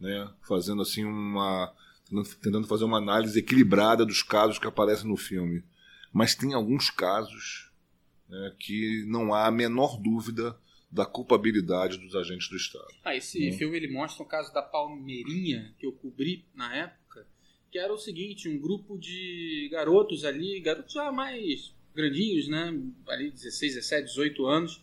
[0.00, 0.30] né?
[0.42, 1.72] Fazendo assim uma
[2.42, 5.64] tentando fazer uma análise equilibrada dos casos que aparecem no filme.
[6.12, 7.70] Mas tem alguns casos
[8.28, 10.54] né, que não há a menor dúvida
[10.90, 12.94] da culpabilidade dos agentes do Estado.
[13.02, 13.56] Ah, esse né?
[13.56, 17.26] filme ele mostra o caso da Palmeirinha, que eu cobri na época,
[17.70, 23.30] que era o seguinte, um grupo de garotos ali, garotos já mais grandinhos, né, ali
[23.30, 24.82] 16, 17, 18 anos,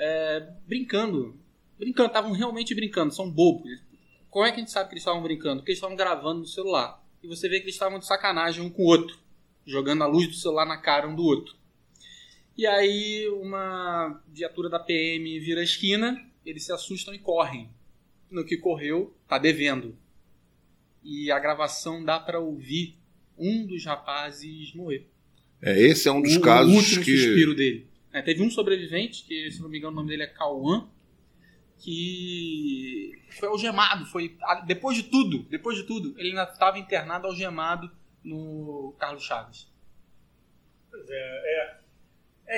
[0.00, 1.38] é, brincando.
[1.78, 3.70] Brincando, estavam realmente brincando, são bobos.
[4.30, 5.56] Como é que a gente sabe que eles estavam brincando?
[5.56, 7.04] Porque eles estavam gravando no celular.
[7.22, 9.18] E você vê que eles estavam de sacanagem um com o outro,
[9.66, 11.54] jogando a luz do celular na cara um do outro.
[12.56, 17.70] E aí uma viatura da PM vira a esquina, eles se assustam e correm.
[18.30, 19.96] No que correu, tá devendo.
[21.02, 22.96] E a gravação dá para ouvir
[23.36, 25.08] um dos rapazes morrer.
[25.62, 27.16] É, esse é um dos o, casos o último que...
[27.16, 27.89] suspiro dele.
[28.12, 30.88] É, teve um sobrevivente, que se não me engano o nome dele é Cauã,
[31.78, 34.04] que foi algemado.
[34.06, 37.90] Foi, depois de tudo, depois de tudo, ele ainda estava internado algemado
[38.22, 39.68] no Carlos Chaves.
[40.90, 41.80] Pois é, é,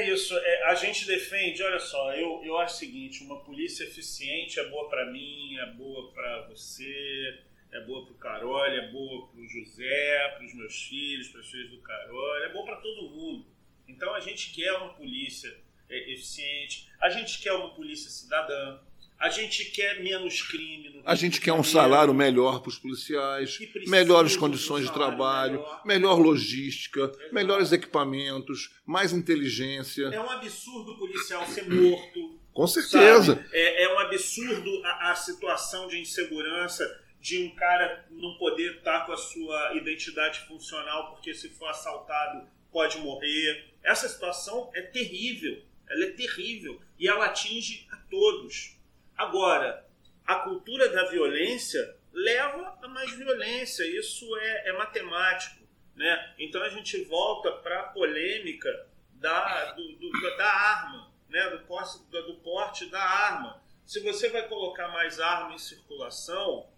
[0.01, 0.37] é isso.
[0.37, 4.69] É, a gente defende, olha só, eu, eu acho o seguinte, uma polícia eficiente é
[4.69, 9.41] boa para mim, é boa para você, é boa para o Carol, é boa para
[9.41, 13.11] o José, para os meus filhos, para os filhos do Carol, é boa para todo
[13.11, 13.52] mundo.
[13.89, 15.55] Então a gente quer uma polícia
[15.89, 18.79] é, eficiente, a gente quer uma polícia cidadã,
[19.23, 21.01] a gente quer menos crime.
[21.05, 26.19] A gente quer um salário melhor para os policiais, melhores condições de trabalho, melhor, melhor
[26.19, 27.19] logística, Exato.
[27.33, 30.07] melhores equipamentos, mais inteligência.
[30.07, 32.41] É um absurdo o policial ser morto.
[32.53, 33.47] Com certeza.
[33.53, 36.85] É, é, um absurdo a, a situação de insegurança
[37.21, 42.49] de um cara não poder estar com a sua identidade funcional porque se for assaltado
[42.73, 43.73] pode morrer.
[43.83, 48.77] Essa situação é terrível, ela é terrível e ela atinge a todos.
[49.17, 49.87] Agora,
[50.25, 55.63] a cultura da violência leva a mais violência, isso é, é matemático.
[55.95, 56.35] Né?
[56.39, 61.51] Então a gente volta para a polêmica da, do, do, da arma, né?
[61.51, 63.63] do, porte, do porte da arma.
[63.85, 66.69] Se você vai colocar mais arma em circulação,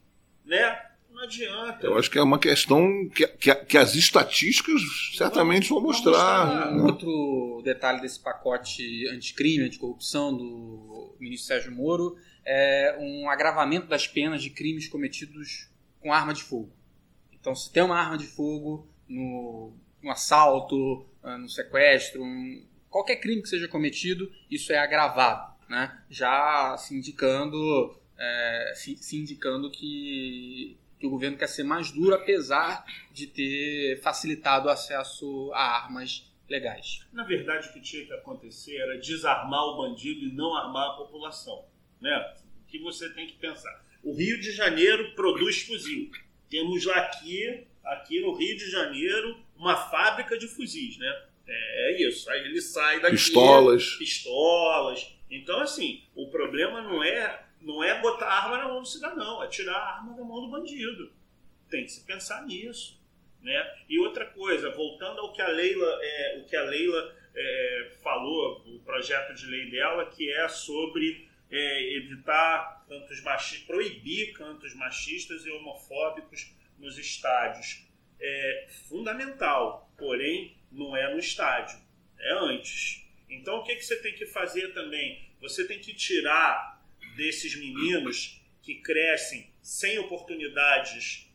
[0.45, 0.91] né?
[1.15, 1.87] Não adianta.
[1.87, 4.83] Eu acho que é uma questão que, que, que as estatísticas
[5.17, 6.47] certamente vão, vão mostrar.
[6.47, 6.73] mostrar.
[6.73, 6.83] Né?
[6.83, 14.43] Outro detalhe desse pacote anticrime, anticorrupção do ministro Sérgio Moro é um agravamento das penas
[14.43, 16.71] de crimes cometidos com arma de fogo.
[17.33, 19.73] Então, se tem uma arma de fogo no,
[20.03, 26.03] no assalto, ah, no sequestro, um, qualquer crime que seja cometido, isso é agravado, né?
[26.11, 32.15] já se indicando, é, se, se indicando que que o governo quer ser mais duro,
[32.15, 37.01] apesar de ter facilitado o acesso a armas legais.
[37.13, 40.95] Na verdade, o que tinha que acontecer era desarmar o bandido e não armar a
[40.95, 41.65] população.
[42.01, 42.35] Né?
[42.63, 43.85] O que você tem que pensar?
[44.03, 46.11] O Rio de Janeiro produz fuzil.
[46.51, 51.23] Temos lá aqui, aqui no Rio de Janeiro, uma fábrica de fuzis, né?
[51.47, 52.31] É isso.
[52.31, 53.17] Aí ele sai daqui.
[53.17, 53.97] Pistolas.
[53.97, 55.17] Pistolas.
[55.31, 59.43] Então, assim, o problema não é não é botar a arma na mão do cidadão,
[59.43, 61.13] é tirar a arma da mão do bandido.
[61.69, 63.03] Tem que se pensar nisso.
[63.43, 63.75] Né?
[63.89, 68.63] E outra coisa, voltando ao que a Leila, é, o que a Leila é, falou,
[68.67, 75.45] o projeto de lei dela, que é sobre é, evitar cantos machistas, proibir cantos machistas
[75.45, 77.85] e homofóbicos nos estádios.
[78.21, 81.79] É fundamental, porém não é no estádio,
[82.19, 83.07] é antes.
[83.29, 85.29] Então o que, que você tem que fazer também?
[85.41, 86.74] Você tem que tirar
[87.17, 91.29] desses meninos que crescem sem oportunidades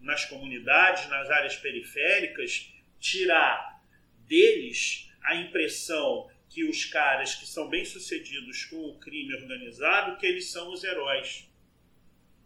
[0.00, 3.82] nas comunidades, nas áreas periféricas, tirar
[4.26, 10.50] deles a impressão que os caras que são bem-sucedidos com o crime organizado, que eles
[10.50, 11.48] são os heróis.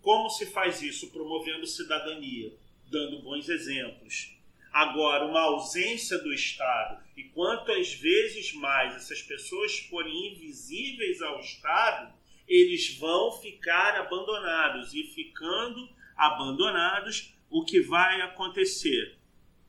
[0.00, 1.10] Como se faz isso?
[1.10, 2.52] Promovendo cidadania,
[2.88, 4.34] dando bons exemplos.
[4.72, 12.12] Agora, uma ausência do Estado, e quantas vezes mais essas pessoas forem invisíveis ao Estado,
[12.50, 14.92] eles vão ficar abandonados.
[14.92, 19.16] E ficando abandonados, o que vai acontecer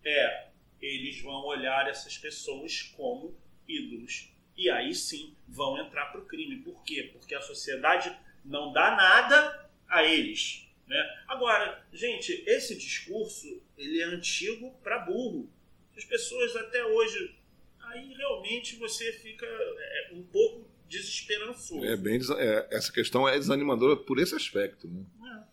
[0.04, 0.48] é
[0.82, 4.34] eles vão olhar essas pessoas como ídolos.
[4.58, 6.58] E aí sim vão entrar para o crime.
[6.58, 7.12] Por quê?
[7.14, 8.12] Porque a sociedade
[8.44, 10.68] não dá nada a eles.
[10.88, 11.24] Né?
[11.28, 15.48] Agora, gente, esse discurso ele é antigo para burro.
[15.96, 17.36] As pessoas até hoje.
[17.80, 21.86] Aí realmente você fica é, um pouco desesperançoso.
[21.86, 24.88] É bem, é, essa questão é desanimadora por esse aspecto.
[24.88, 25.04] Né?
[25.24, 25.44] É.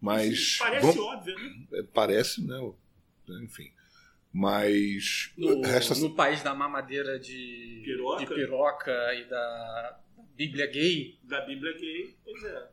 [0.00, 0.58] Mas.
[0.58, 1.66] parece vamos, óbvio, né?
[1.72, 2.72] É, parece, né?
[3.42, 3.72] Enfim.
[4.32, 5.32] Mas.
[5.36, 5.94] No, resta...
[5.94, 8.24] no país da mamadeira de piroca.
[8.24, 10.00] de piroca e da
[10.36, 11.18] Bíblia gay.
[11.24, 12.68] Da Bíblia gay, pois é.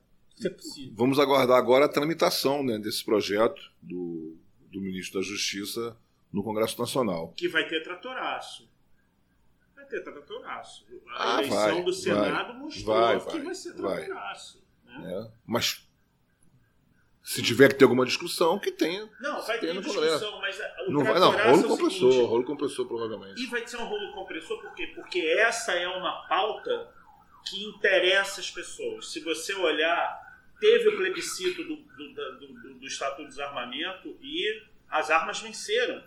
[0.45, 0.55] É.
[0.93, 4.37] Vamos aguardar agora a tramitação né, desse projeto do,
[4.71, 5.97] do ministro da Justiça
[6.31, 7.33] no Congresso Nacional.
[7.35, 8.69] Que vai ter tratoraço
[9.89, 10.85] ter tratoraço.
[11.15, 14.63] A ah, eleição vai, do Senado vai, mostrou vai, que vai ser tratoraço.
[14.85, 15.13] Né?
[15.13, 15.89] É, mas
[17.29, 19.07] se tiver que ter alguma discussão, que tenha.
[19.19, 22.87] Não, vai ter discussão, mas o não vai, não, rolo é compressor, seguinte, rolo compressor
[22.87, 23.41] provavelmente.
[23.41, 24.87] E vai ser um rolo compressor por quê?
[24.95, 26.91] Porque essa é uma pauta
[27.47, 29.11] que interessa as pessoas.
[29.11, 30.19] Se você olhar,
[30.59, 36.03] teve o plebiscito do, do, do, do, do Estatuto de Desarmamento e as armas venceram.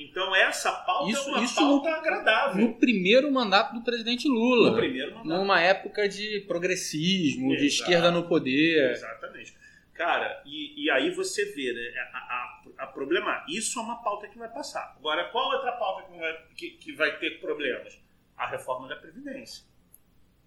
[0.00, 2.66] Então essa pauta isso, é uma isso pauta no, agradável.
[2.66, 4.70] No primeiro mandato do presidente Lula.
[4.70, 5.28] No primeiro mandato.
[5.28, 7.60] Numa época de progressismo, Exato.
[7.60, 8.92] de esquerda no poder.
[8.92, 9.54] Exatamente.
[9.92, 14.26] Cara, e, e aí você vê, né, a, a, a, problema, isso é uma pauta
[14.28, 14.96] que vai passar.
[14.98, 18.00] Agora, qual outra pauta que vai, que, que vai ter problemas?
[18.34, 19.66] A reforma da Previdência.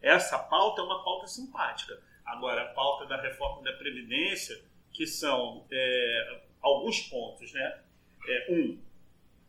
[0.01, 2.01] Essa pauta é uma pauta simpática.
[2.25, 4.59] Agora, a pauta da reforma da Previdência,
[4.91, 7.79] que são é, alguns pontos, né?
[8.27, 8.79] É, um,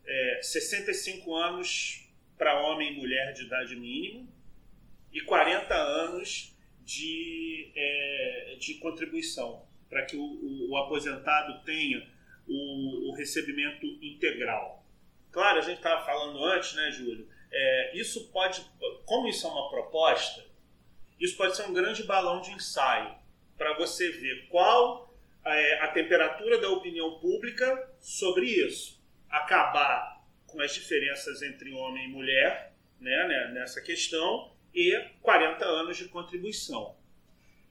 [0.07, 4.27] é, 65 anos para homem e mulher de idade mínima
[5.11, 12.05] e 40 anos de, é, de contribuição, para que o, o, o, aposentado tenha
[12.47, 14.85] o, o, recebimento integral.
[15.31, 17.27] Claro, a gente estava falando antes, né, Júlio?
[17.51, 18.63] É, isso pode,
[19.05, 20.45] como isso é uma proposta,
[21.19, 23.15] isso pode ser um grande balão de ensaio
[23.57, 25.13] para você ver qual
[25.45, 28.94] é, a temperatura da opinião pública sobre isso
[29.37, 35.97] acabar com as diferenças entre homem e mulher né, né nessa questão e 40 anos
[35.97, 36.95] de contribuição.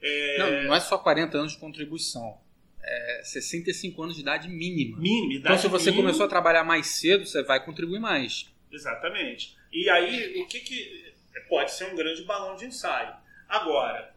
[0.01, 0.37] É...
[0.37, 2.39] Não, não é só 40 anos de contribuição.
[2.81, 4.99] É 65 anos de idade mínima.
[4.99, 6.03] Mínima, idade Então, se você mínima...
[6.03, 8.51] começou a trabalhar mais cedo, você vai contribuir mais.
[8.71, 9.57] Exatamente.
[9.71, 11.13] E aí, o que, que
[11.49, 13.13] pode ser um grande balão de ensaio?
[13.47, 14.13] Agora,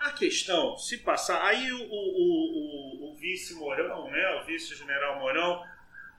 [0.00, 1.42] a questão, se passar.
[1.44, 5.62] Aí o, o, o, o vice Mourão, né, o vice-general Mourão,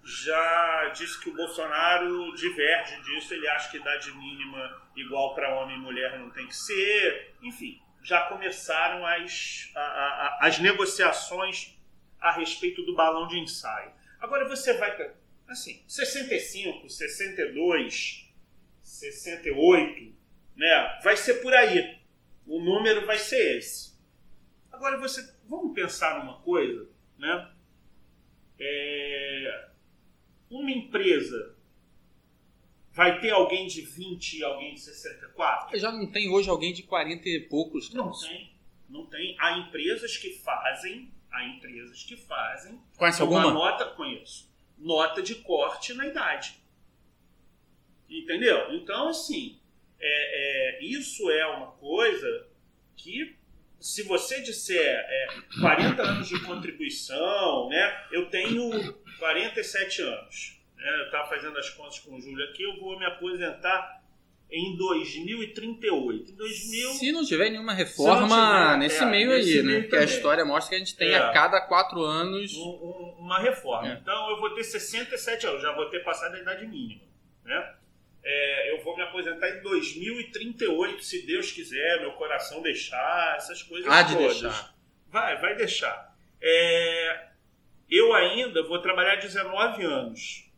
[0.06, 5.78] já disse que o Bolsonaro diverge disso, ele acha que idade mínima igual para homem
[5.78, 7.34] e mulher não tem que ser.
[7.42, 11.76] Enfim, já começaram as, a, a, as negociações
[12.22, 13.92] a respeito do balão de ensaio.
[14.20, 15.12] Agora você vai.
[15.48, 18.32] Assim, 65, 62,
[18.84, 20.14] 68,
[20.56, 21.00] né?
[21.04, 22.00] Vai ser por aí.
[22.46, 23.96] O número vai ser esse.
[24.72, 25.34] Agora você.
[25.50, 26.88] Vamos pensar numa coisa,
[27.18, 27.52] né?
[28.60, 29.70] É,
[30.50, 31.56] uma empresa
[32.92, 35.78] vai ter alguém de 20 e alguém de 64?
[35.78, 37.94] Já não tem hoje alguém de 40 e poucos.
[37.94, 38.52] Não tem.
[38.88, 39.36] Não tem.
[39.40, 42.80] Há empresas que fazem, há empresas que fazem.
[42.98, 43.54] Conhece uma alguma?
[43.54, 44.50] nota, conheço.
[44.78, 46.58] Nota de corte na idade.
[48.10, 48.74] Entendeu?
[48.74, 49.60] Então, assim,
[50.00, 52.48] é, é, isso é uma coisa
[52.96, 53.36] que
[53.86, 55.28] se você disser é,
[55.62, 58.04] 40 anos de contribuição, né?
[58.12, 60.60] Eu tenho 47 anos.
[60.76, 64.04] Né, eu estava fazendo as contas com o Júlio aqui, eu vou me aposentar
[64.52, 66.32] em 2038.
[66.32, 69.64] Em 2000, Se não tiver nenhuma reforma tiver, nesse é, meio nesse aí, né?
[69.64, 71.18] meio Porque a história mostra que a gente tem É.
[71.18, 72.54] a cada quatro anos.
[72.56, 73.88] um- um- uma reforma.
[73.90, 73.94] É.
[73.94, 77.02] Então eu vou ter 67 anos, já vou ter passado a idade mínima.
[77.44, 77.74] Né?
[78.28, 83.92] É, eu vou me aposentar em 2038, se Deus quiser, meu coração deixar, essas coisas
[83.92, 84.42] Há de todas.
[84.42, 84.76] deixar.
[85.10, 86.18] Vai, vai deixar.
[86.42, 87.28] É,
[87.88, 90.52] eu ainda vou trabalhar 19 anos.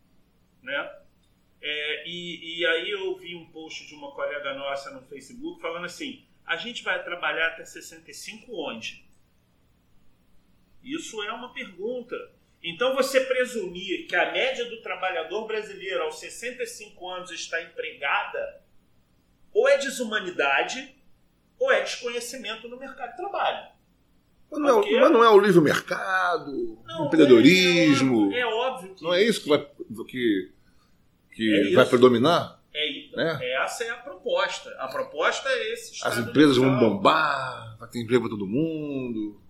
[0.64, 0.96] Né?
[1.62, 5.86] É, e, e aí eu vi um post de uma colega nossa no Facebook falando
[5.86, 9.06] assim: a gente vai trabalhar até 65 onde?
[10.82, 12.16] Isso é uma pergunta.
[12.64, 18.62] Então você presumir que a média do trabalhador brasileiro aos 65 anos está empregada,
[19.54, 20.96] ou é desumanidade,
[21.60, 23.68] ou é desconhecimento no mercado de trabalho.
[24.52, 24.96] Mas não, Ok.
[24.96, 28.32] é, mas não é o livre mercado, Não, empreendedorismo.
[28.34, 29.60] É, é óbvio que Não é isso que vai,
[30.08, 30.52] que,
[31.34, 31.90] que É vai isso.
[31.90, 32.58] predominar?
[32.74, 33.40] é, né?
[33.64, 34.70] essa é a proposta.
[34.80, 39.42] A proposta é esse As empresas vão bombar, vai ter emprego para todo mundo,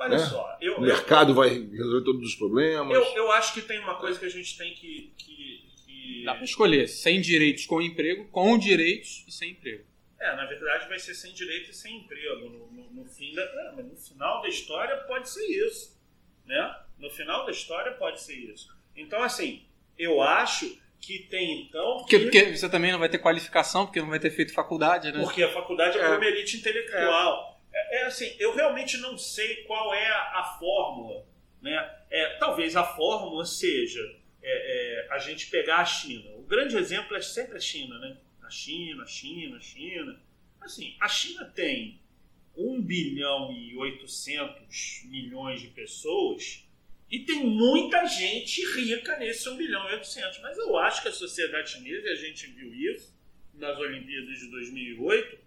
[0.00, 0.18] Olha né?
[0.18, 2.94] só, eu, o mercado vai resolver todos os problemas.
[2.94, 5.12] eu, eu acho que tem uma coisa que a gente tem que.
[5.18, 9.84] que, que- Dá pra escolher sem direitos com emprego, com direitos e sem emprego.
[10.18, 12.48] É, na verdade vai ser sem direito e sem emprego.
[12.48, 15.98] No, no- no fim da, é, no final da história pode ser isso.
[16.46, 16.76] Né?
[16.98, 18.68] No final da história pode ser isso.
[18.96, 19.62] Então, assim,
[19.98, 21.98] eu acho que tem então.
[21.98, 25.10] Porque, que- porque você também não vai ter qualificação, porque não vai ter feito faculdade,
[25.12, 25.20] né?
[25.22, 26.08] Porque a faculdade é, É.
[26.08, 27.46] por merite intelectual.
[27.46, 27.49] É.
[27.72, 31.26] é assim, eu realmente não sei qual é a, a fórmula.
[31.60, 31.98] Né?
[32.10, 34.00] É, talvez a fórmula seja
[34.42, 36.30] é, é, a gente pegar a China.
[36.36, 38.16] O grande exemplo é sempre a China, né?
[38.42, 40.20] A China, a China, a China.
[40.60, 42.00] Assim, a China tem
[42.56, 46.66] 1 bilhão e 800 milhões de pessoas
[47.10, 50.40] e tem muita gente rica nesse 1 bilhão e 800.
[50.40, 53.18] Mas eu acho que a sociedade chinesa, e a gente viu isso
[53.54, 55.38] nas Olimpíadas de 2008,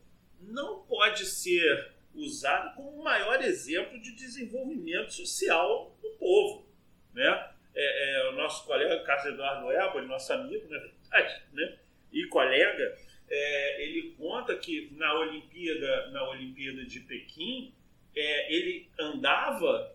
[0.42, 6.66] não pode ser usado como o maior exemplo de desenvolvimento social do povo.
[7.14, 7.49] Né?
[7.76, 11.78] É, é, o nosso colega Carlos Eduardo Éboli, nosso amigo, na verdade, né?
[12.11, 12.97] e colega,
[13.30, 17.74] é, ele conta que na Olimpíada, na Olimpíada de Pequim,
[18.16, 19.93] é, ele andava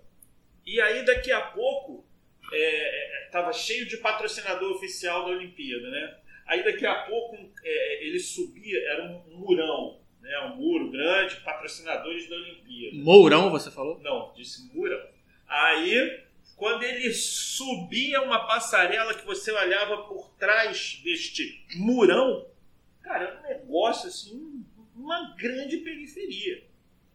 [0.67, 2.05] e aí daqui a pouco
[3.27, 6.19] estava cheio de patrocinador oficial da Olimpíada, né?
[6.47, 10.39] Aí daqui a pouco é, ele subia, era um murão, né?
[10.41, 12.97] um muro grande, patrocinadores da Olimpíada.
[12.97, 13.99] Mourão, você falou?
[14.01, 15.01] Não, disse murão.
[15.49, 16.23] Aí,
[16.57, 22.47] quando ele subia uma passarela que você olhava por trás deste murão,
[23.03, 24.65] cara, era um negócio assim,
[24.95, 26.63] uma grande periferia,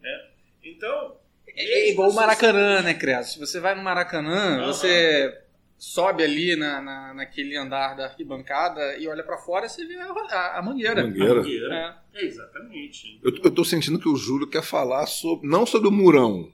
[0.01, 0.30] né?
[0.64, 1.18] Então...
[1.55, 3.34] É igual o Maracanã, né, Creso?
[3.34, 5.42] Se você vai no Maracanã, você
[5.78, 10.05] sobe ali na, na, naquele andar da arquibancada e olha pra fora, você vê a,
[10.05, 11.03] a, a mangueira.
[11.03, 11.36] Mangueira.
[11.36, 11.76] Mangueira.
[11.76, 12.03] É.
[12.21, 13.19] É, exatamente.
[13.24, 16.51] Eu, eu tô sentindo que o Júlio quer falar sobre, não sobre o Murão,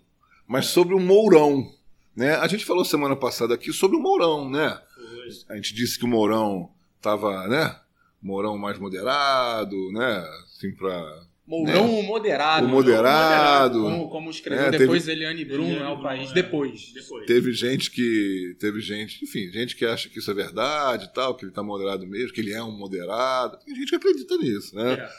[0.47, 1.71] mas sobre o Mourão.
[2.15, 2.35] Né?
[2.35, 4.81] A gente falou semana passada aqui sobre o Mourão, né?
[4.93, 5.29] Foi.
[5.49, 6.69] A gente disse que o Mourão
[7.01, 7.79] tava, né?
[8.21, 10.25] Mourão mais moderado, né?
[10.43, 11.23] Assim, pra.
[11.49, 12.67] Mourão moderado.
[12.67, 13.81] O moderado.
[13.81, 16.29] Como, como escreveu É, depois Eliane Brum, Eliane é o Brum, país.
[16.29, 16.33] é.
[16.33, 16.91] Depois.
[16.93, 17.25] Depois.
[17.25, 18.55] Teve gente que.
[18.59, 21.63] Teve gente, enfim, gente que acha que isso é verdade e tal, que ele tá
[21.63, 23.57] moderado mesmo, que ele é um moderado.
[23.65, 24.93] Tem gente que acredita nisso, né?
[24.93, 25.09] É,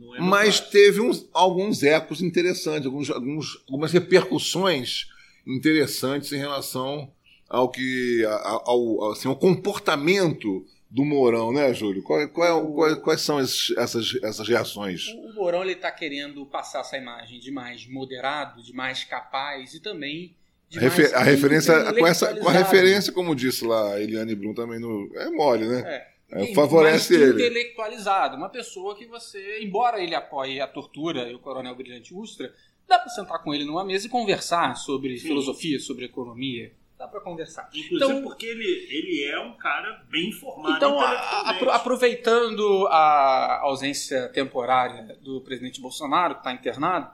[0.00, 5.06] não é Mas teve uns, alguns ecos interessantes, alguns, alguns- algumas repercussões
[5.46, 7.10] interessantes em relação
[7.48, 12.02] ao que a- ao, assim, ao comportamento do Mourão, né, Júlio?
[12.02, 15.06] Qual, qual é o- qual- quais são esses- essas, essas reações?
[15.44, 19.80] O Mourão ele tá querendo passar essa imagem de mais moderado, de mais capaz e
[19.80, 20.34] também
[20.74, 24.54] A, refer a referência, com, essa, com a referência, como disse lá a Eliane Brum
[24.54, 26.06] também, no, é mole, né?
[26.32, 26.44] É.
[26.50, 27.34] é favorece ele.
[27.34, 32.50] intelectualizado, uma pessoa que você, embora ele apoie a tortura e o coronel Brilhante Ustra,
[32.88, 35.28] dá para sentar com ele numa mesa e conversar sobre Sim.
[35.28, 36.72] filosofia, sobre economia.
[37.04, 37.68] Dá para conversar.
[37.74, 40.74] Inclusive então, porque ele, ele é um cara bem informado.
[40.74, 40.98] Então,
[41.70, 47.10] aproveitando a ausência temporária do presidente Bolsonaro, que está internado,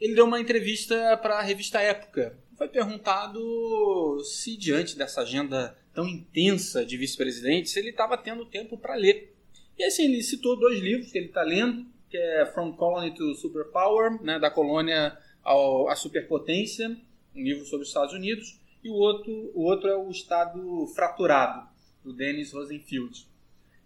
[0.00, 2.38] ele deu uma entrevista para a revista Época.
[2.56, 8.78] Foi perguntado se, diante dessa agenda tão intensa de vice-presidente, se ele estava tendo tempo
[8.78, 9.36] para ler.
[9.78, 13.34] E assim, ele citou dois livros que ele está lendo, que é From Colony to
[13.34, 16.96] Superpower, né, da colônia ao, à superpotência,
[17.36, 18.58] um livro sobre os Estados Unidos,
[18.88, 21.68] e o outro, o outro é o Estado Fraturado,
[22.02, 23.28] do Dennis Rosenfield.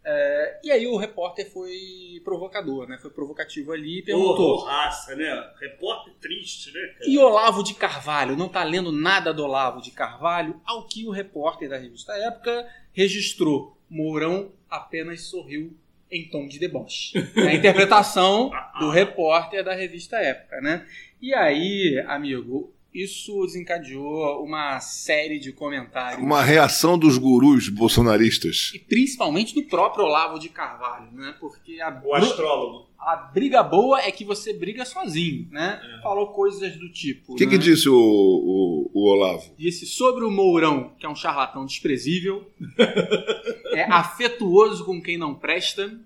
[0.05, 2.99] É, e aí o repórter foi provocador, né?
[2.99, 4.59] Foi provocativo ali e perguntou.
[4.59, 5.53] Oh, raça, né?
[5.61, 6.81] Repórter triste, né?
[6.99, 7.11] Cara?
[7.11, 8.37] E Olavo de Carvalho?
[8.37, 10.61] Não tá lendo nada do Olavo de Carvalho?
[10.65, 13.77] Ao que o repórter da revista Época registrou.
[13.89, 15.77] Mourão apenas sorriu
[16.11, 17.13] em tom de deboche.
[17.37, 18.51] É a interpretação
[18.81, 20.87] do repórter da revista Época, né?
[21.21, 26.23] E aí, amigo, isso desencadeou uma série de comentários.
[26.23, 28.71] Uma reação dos gurus bolsonaristas.
[28.75, 31.35] E principalmente do próprio Olavo de Carvalho, né?
[31.41, 32.87] Porque a, o astrólogo.
[32.99, 35.81] A briga boa é que você briga sozinho, né?
[35.83, 36.03] É.
[36.03, 37.33] Falou coisas do tipo.
[37.33, 37.53] O que, né?
[37.53, 39.55] que disse o, o, o, Olavo?
[39.57, 42.47] Disse sobre o Mourão, que é um charlatão desprezível,
[43.73, 45.99] é afetuoso com quem não presta,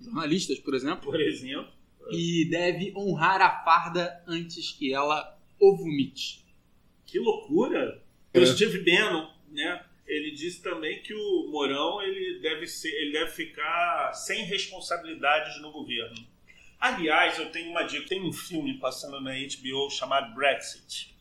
[0.00, 1.10] jornalistas, por exemplo.
[1.10, 1.68] Por exemplo.
[2.10, 6.44] E deve honrar a farda antes que ela o vomite.
[7.06, 8.02] Que loucura!
[8.32, 8.40] É.
[8.40, 9.84] O Steve Bannon, né?
[10.06, 15.70] Ele disse também que o Mourão ele deve ser, ele deve ficar sem responsabilidades no
[15.70, 16.26] governo.
[16.80, 18.08] Aliás, eu tenho uma dica.
[18.08, 21.14] Tem um filme passando na HBO chamado Brexit,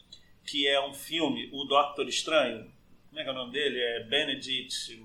[0.46, 2.72] que é um filme, o Doctor Estranho.
[3.10, 3.80] Como é que é o nome dele?
[3.80, 5.04] É Benedict.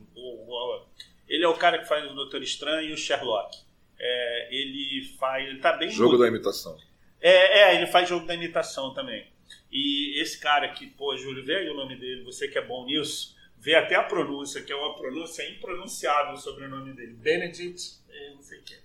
[1.28, 3.58] Ele é o cara que faz o Doutor Estranho e o Sherlock.
[3.98, 5.46] É, ele faz.
[5.46, 5.90] Ele tá bem.
[5.90, 6.78] Jogo da imitação.
[7.20, 9.26] É, é, ele faz jogo da imitação também.
[9.70, 12.84] E esse cara que, pô, Júlio, vê aí o nome dele, você que é bom
[12.84, 17.14] nisso, vê até a pronúncia, que é uma pronúncia impronunciável sobre o nome dele.
[17.14, 17.98] Benedict,
[18.34, 18.78] não sei o que.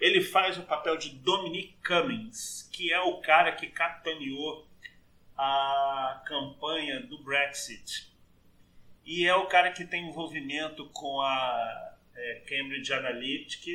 [0.00, 4.66] Ele faz o papel de Dominic Cummings, que é o cara que capitaneou
[5.36, 8.12] a campanha do Brexit.
[9.04, 13.70] E é o cara que tem envolvimento com a é, Cambridge Analytica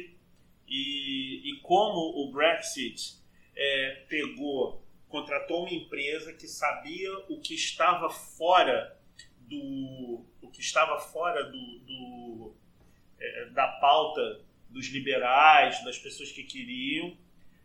[0.68, 3.16] e, e como o Brexit
[3.56, 8.98] é, pegou, contratou uma empresa que sabia o que estava fora
[9.42, 12.56] do o que estava fora do, do
[13.20, 17.16] é, da pauta dos liberais, das pessoas que queriam,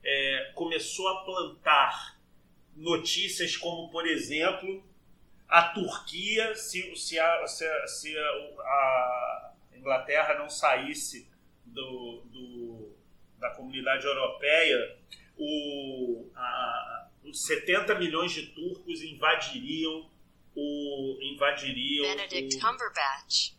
[0.04, 2.18] é, começou a plantar
[2.76, 4.84] notícias como, por exemplo,
[5.48, 11.28] a Turquia, se, se, a, se, a, se a Inglaterra não saísse
[11.64, 12.96] do, do,
[13.38, 14.98] da comunidade europeia,
[15.38, 20.10] o, a, os 70 milhões de turcos invadiriam
[20.54, 21.18] o.
[21.22, 22.04] invadiriam.
[22.06, 22.60] Benedict o...
[22.60, 23.52] Cumberbatch.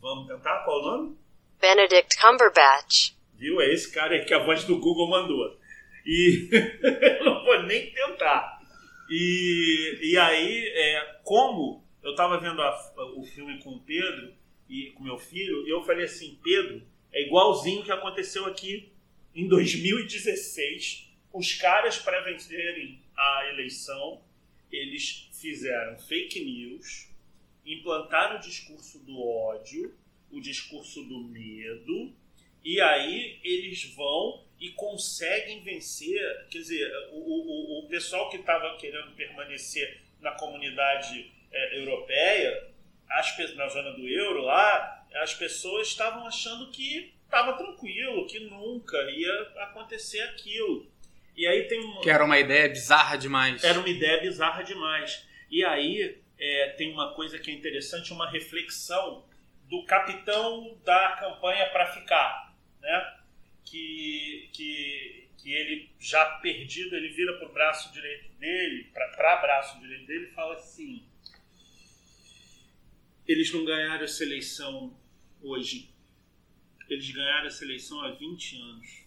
[0.00, 0.64] Vamos tentar?
[0.64, 1.16] Qual o nome?
[1.60, 3.12] Benedict Cumberbatch.
[3.34, 3.60] Viu?
[3.60, 5.58] É esse cara aí que a voz do Google mandou.
[6.04, 6.48] E
[7.18, 8.60] eu não vou nem tentar.
[9.08, 14.34] E, e aí, é, como eu estava vendo a, o filme com o Pedro
[14.68, 16.82] e com meu filho, eu falei assim: Pedro,
[17.12, 18.91] é igualzinho que aconteceu aqui
[19.34, 24.22] em 2016, os caras, para vencerem a eleição,
[24.70, 27.08] eles fizeram fake news,
[27.64, 29.94] implantaram o discurso do ódio,
[30.30, 32.12] o discurso do medo,
[32.64, 36.46] e aí eles vão e conseguem vencer.
[36.50, 42.68] Quer dizer, o, o, o pessoal que estava querendo permanecer na comunidade é, europeia,
[43.10, 48.98] as, na zona do euro lá, as pessoas estavam achando que estava tranquilo, que nunca
[49.10, 50.86] ia acontecer aquilo.
[51.34, 52.02] E aí tem uma...
[52.02, 53.64] Que era uma ideia bizarra demais.
[53.64, 55.26] Era uma ideia bizarra demais.
[55.50, 59.24] E aí é, tem uma coisa que é interessante, uma reflexão
[59.64, 63.16] do capitão da campanha para ficar, né?
[63.64, 69.80] Que, que, que ele já perdido, ele vira para o braço direito dele, para braço
[69.80, 71.02] direito dele e fala assim:
[73.26, 74.94] eles não ganharam essa eleição
[75.40, 75.91] hoje
[76.92, 79.04] eles ganharam essa eleição há 20 anos.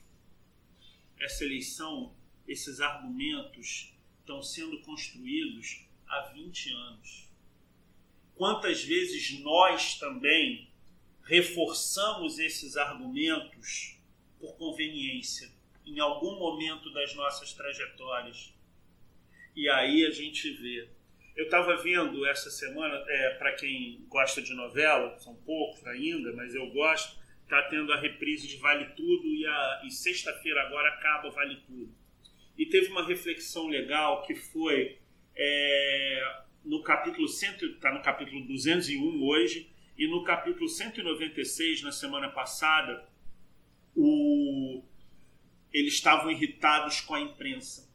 [1.19, 2.15] Essa eleição,
[2.47, 7.29] esses argumentos estão sendo construídos há 20 anos.
[8.35, 10.67] Quantas vezes nós também
[11.23, 13.97] reforçamos esses argumentos
[14.39, 15.51] por conveniência
[15.85, 18.53] em algum momento das nossas trajetórias?
[19.55, 20.89] E aí a gente vê
[21.35, 26.55] Eu estava vendo essa semana, é, para quem gosta de novela, são poucos ainda, mas
[26.55, 31.29] eu gosto, está tendo a reprise de Vale Tudo e, a- e sexta-feira agora acaba
[31.31, 31.89] Vale Tudo.
[32.57, 34.97] E teve uma reflexão legal que foi
[35.35, 43.07] é, no capítulo está no capítulo 201 hoje e no capítulo 196 na semana passada
[43.95, 44.81] o,
[45.73, 47.85] eles estavam irritados com a imprensa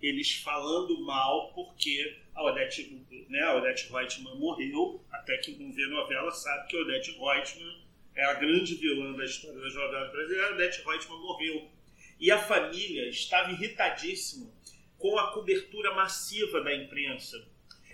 [0.00, 5.86] eles falando mal porque a Odete, né, a Odete Reutemann morreu até quem não vê
[5.86, 7.82] novela sabe que a Odete Reutemann
[8.18, 11.70] é a grande vilã da história das novelas brasileiras a Odete Reutemann morreu
[12.18, 14.52] e a família estava irritadíssima
[14.98, 17.40] com a cobertura massiva da imprensa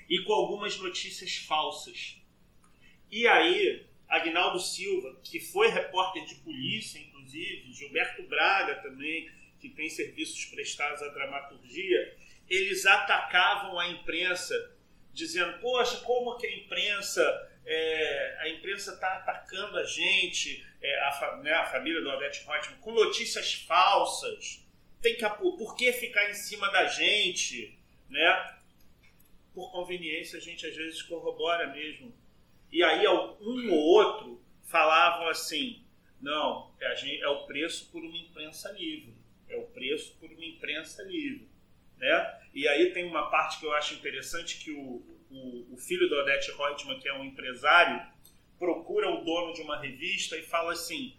[0.09, 2.17] e com algumas notícias falsas.
[3.11, 9.91] E aí, Agnaldo Silva, que foi repórter de polícia, inclusive, Gilberto Braga também, que tem
[9.91, 12.17] serviços prestados à dramaturgia,
[12.49, 14.75] eles atacavam a imprensa,
[15.13, 21.37] dizendo: Poxa, como que a imprensa é, a imprensa está atacando a gente, é, a,
[21.43, 24.65] né, a família do Odete Reutemann, com notícias falsas.
[25.01, 27.79] Tem que, por que ficar em cima da gente?
[28.09, 28.55] Né?
[29.55, 32.15] Por conveniência, a gente às vezes corrobora mesmo.
[32.73, 35.85] E aí um ou outro falavam assim:
[36.21, 39.15] não, é, gente- é o preço por uma imprensa livre.
[39.49, 41.49] É o preço por uma imprensa livre.
[41.99, 42.41] Né?
[42.53, 45.05] E aí tem uma parte que eu acho interessante que o,
[45.35, 48.07] o, o filho da Odete Reutemann, que é um empresário,
[48.59, 51.17] procura o dono de uma revista e fala assim: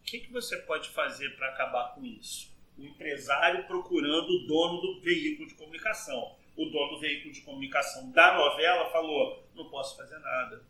[0.00, 2.56] o que, que você pode fazer para acabar com isso?
[2.76, 6.36] O empresário procurando o dono do veículo de comunicação.
[6.56, 10.64] O dono do veículo de comunicação da novela falou: não posso fazer nada,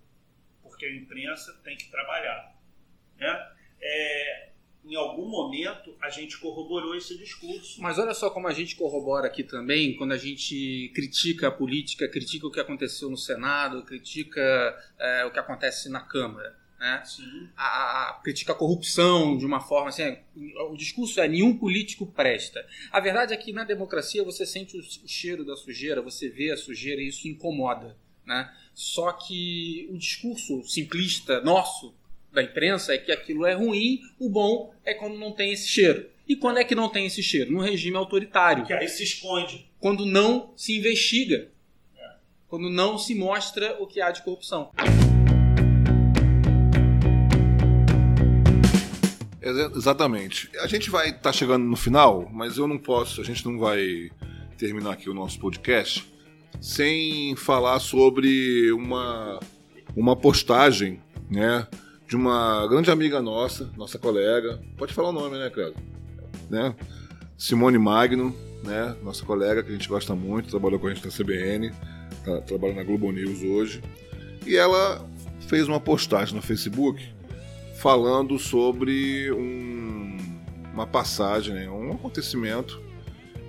[0.63, 2.57] porque a imprensa tem que trabalhar.
[3.17, 3.53] Né?
[3.81, 4.51] É,
[4.89, 7.81] em algum momento a gente corroborou esse discurso.
[7.83, 12.09] Mas olha só como a gente corrobora aqui também, quando a gente critica a política,
[12.09, 14.41] critica o que aconteceu no Senado, critica
[14.99, 16.57] é, o que acontece na Câmara.
[16.79, 17.03] Né?
[17.57, 20.03] A, a- critica a corrupção de uma forma assim.
[20.03, 20.23] é,
[20.71, 22.65] O discurso é nenhum político presta.
[22.93, 26.53] A verdade é que na democracia você sente o, o cheiro da sujeira, você vê
[26.53, 27.97] a sujeira e isso incomoda.
[28.25, 28.49] Né?
[28.75, 31.95] Só que o discurso simplista nosso
[32.33, 36.07] da imprensa é que aquilo é ruim, o bom é quando não tem esse cheiro.
[36.29, 37.51] E quando é que não tem esse cheiro?
[37.53, 39.67] No regime autoritário Que aí se esconde.
[39.81, 41.49] quando não se investiga,
[42.49, 44.71] quando não se mostra o que há de corrupção.
[49.41, 50.51] Exa- Exatamente.
[50.61, 54.11] A gente vai estar chegando no final, mas eu não posso, a gente não vai
[54.59, 56.05] terminar aqui o nosso podcast
[56.61, 59.39] sem falar sobre uma,
[59.97, 61.01] uma postagem,
[61.31, 61.67] né,
[62.09, 64.59] de uma grande amiga nossa, nossa colega.
[64.77, 65.77] Pode falar o nome, né, Credo?
[66.49, 66.75] Né?
[67.37, 68.35] Simone Magno,
[68.65, 71.71] né, nossa colega que a gente gosta muito, trabalhou com a gente na CBN,
[72.25, 73.83] tá, trabalha na Globo News hoje.
[74.47, 75.07] E ela
[75.47, 77.07] fez uma postagem no Facebook
[77.77, 80.17] falando sobre um-
[80.73, 82.81] uma passagem, né, um acontecimento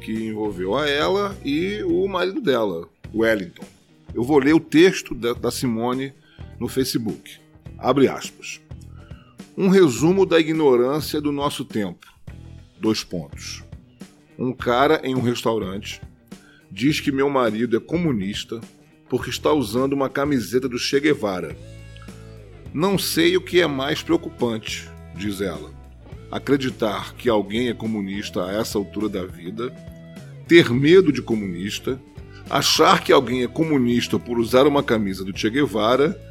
[0.02, 3.66] que envolveu a ela e o marido dela, Wellington.
[4.14, 6.14] Eu vou ler o texto da Simone
[6.60, 7.40] no Facebook.
[7.78, 8.62] Abre aspas.
[9.58, 12.08] Um resumo da ignorância do nosso tempo.
[12.80, 13.64] Dois pontos.
[14.38, 16.02] Um cara em um restaurante
[16.72, 18.62] diz que meu marido é comunista
[19.10, 21.58] porque está usando uma camiseta do Che Guevara.
[22.74, 25.72] Não sei o que é mais preocupante, diz ela.
[26.32, 29.74] Acreditar que alguém é comunista a essa altura da vida,
[30.48, 32.00] ter medo de comunista,
[32.50, 36.29] achar que alguém é comunista por usar uma camisa do Che Guevara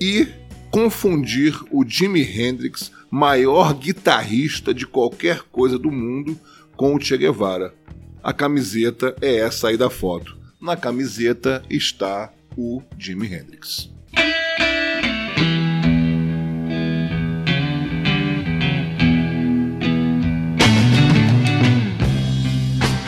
[0.00, 0.28] e
[0.70, 6.38] confundir o Jimi Hendrix, maior guitarrista de qualquer coisa do mundo,
[6.76, 7.74] com o Che Guevara.
[8.22, 10.36] A camiseta é essa aí da foto.
[10.60, 13.90] Na camiseta está o Jimi Hendrix.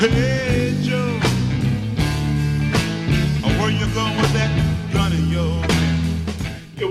[0.00, 0.47] Hey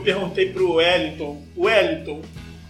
[0.07, 2.21] perguntei pro Wellington, Wellington,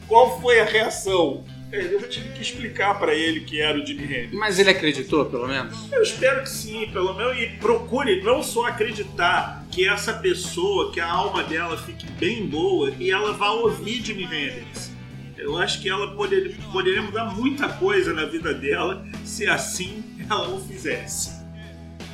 [0.07, 1.43] qual foi a reação?
[1.71, 4.33] Eu tive que explicar para ele que era o Jimi Hendrix.
[4.33, 5.91] Mas ele acreditou, pelo menos?
[5.91, 10.99] Eu espero que sim, pelo menos, e procure não só acreditar que essa pessoa, que
[10.99, 14.91] a alma dela fique bem boa e ela vá ouvir Jimi Hendrix.
[15.37, 20.49] Eu acho que ela poderia, poderia mudar muita coisa na vida dela se assim ela
[20.55, 21.37] o fizesse.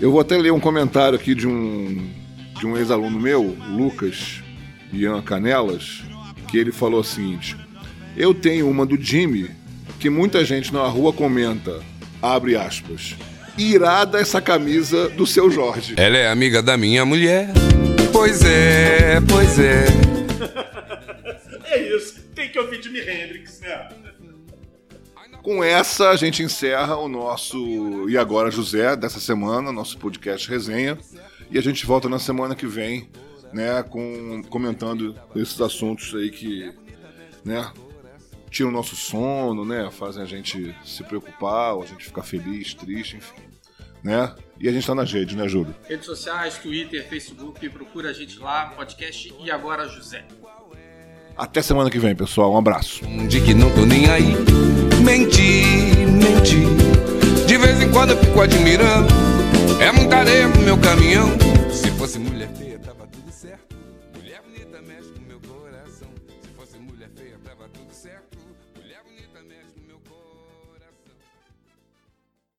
[0.02, 2.12] Eu vou até ler um comentário aqui de um,
[2.60, 4.43] de um ex-aluno meu, Lucas
[4.94, 6.04] Ian Canelas,
[6.50, 7.58] que ele falou o seguinte:
[8.16, 9.50] Eu tenho uma do Jimmy
[10.00, 11.82] que muita gente na rua comenta,
[12.22, 13.16] abre aspas,
[13.58, 15.96] irada essa camisa do seu Jorge.
[15.98, 17.50] Ela é amiga da minha mulher.
[18.12, 19.86] Pois é, pois é.
[21.66, 22.22] É isso.
[22.36, 23.90] Tem que ouvir Jimi Hendrix, né?
[25.42, 30.98] Com essa, a gente encerra o nosso E Agora José dessa semana, nosso podcast resenha.
[31.52, 33.10] E a gente volta na semana que vem,
[33.54, 36.74] né, com, comentando esses assuntos aí que,
[37.46, 37.72] né,
[38.50, 42.74] tiram o nosso sono, né, fazem a gente se preocupar, ou a gente ficar feliz,
[42.74, 43.42] triste, enfim,
[44.04, 44.36] né?
[44.60, 45.76] E a gente tá nas redes, né, Júlio?
[45.88, 50.26] Redes sociais, Twitter, Facebook, procura a gente lá, podcast e agora José.
[51.36, 52.54] Até semana que vem, pessoal.
[52.54, 53.04] Um abraço.
[53.28, 54.36] De que não tô nem aí.
[55.04, 56.62] Menti, menti.
[57.48, 59.12] De vez em quando eu fico admirando.
[59.82, 61.28] É muita areia pro meu caminhão.
[61.72, 62.50] Se fosse mulher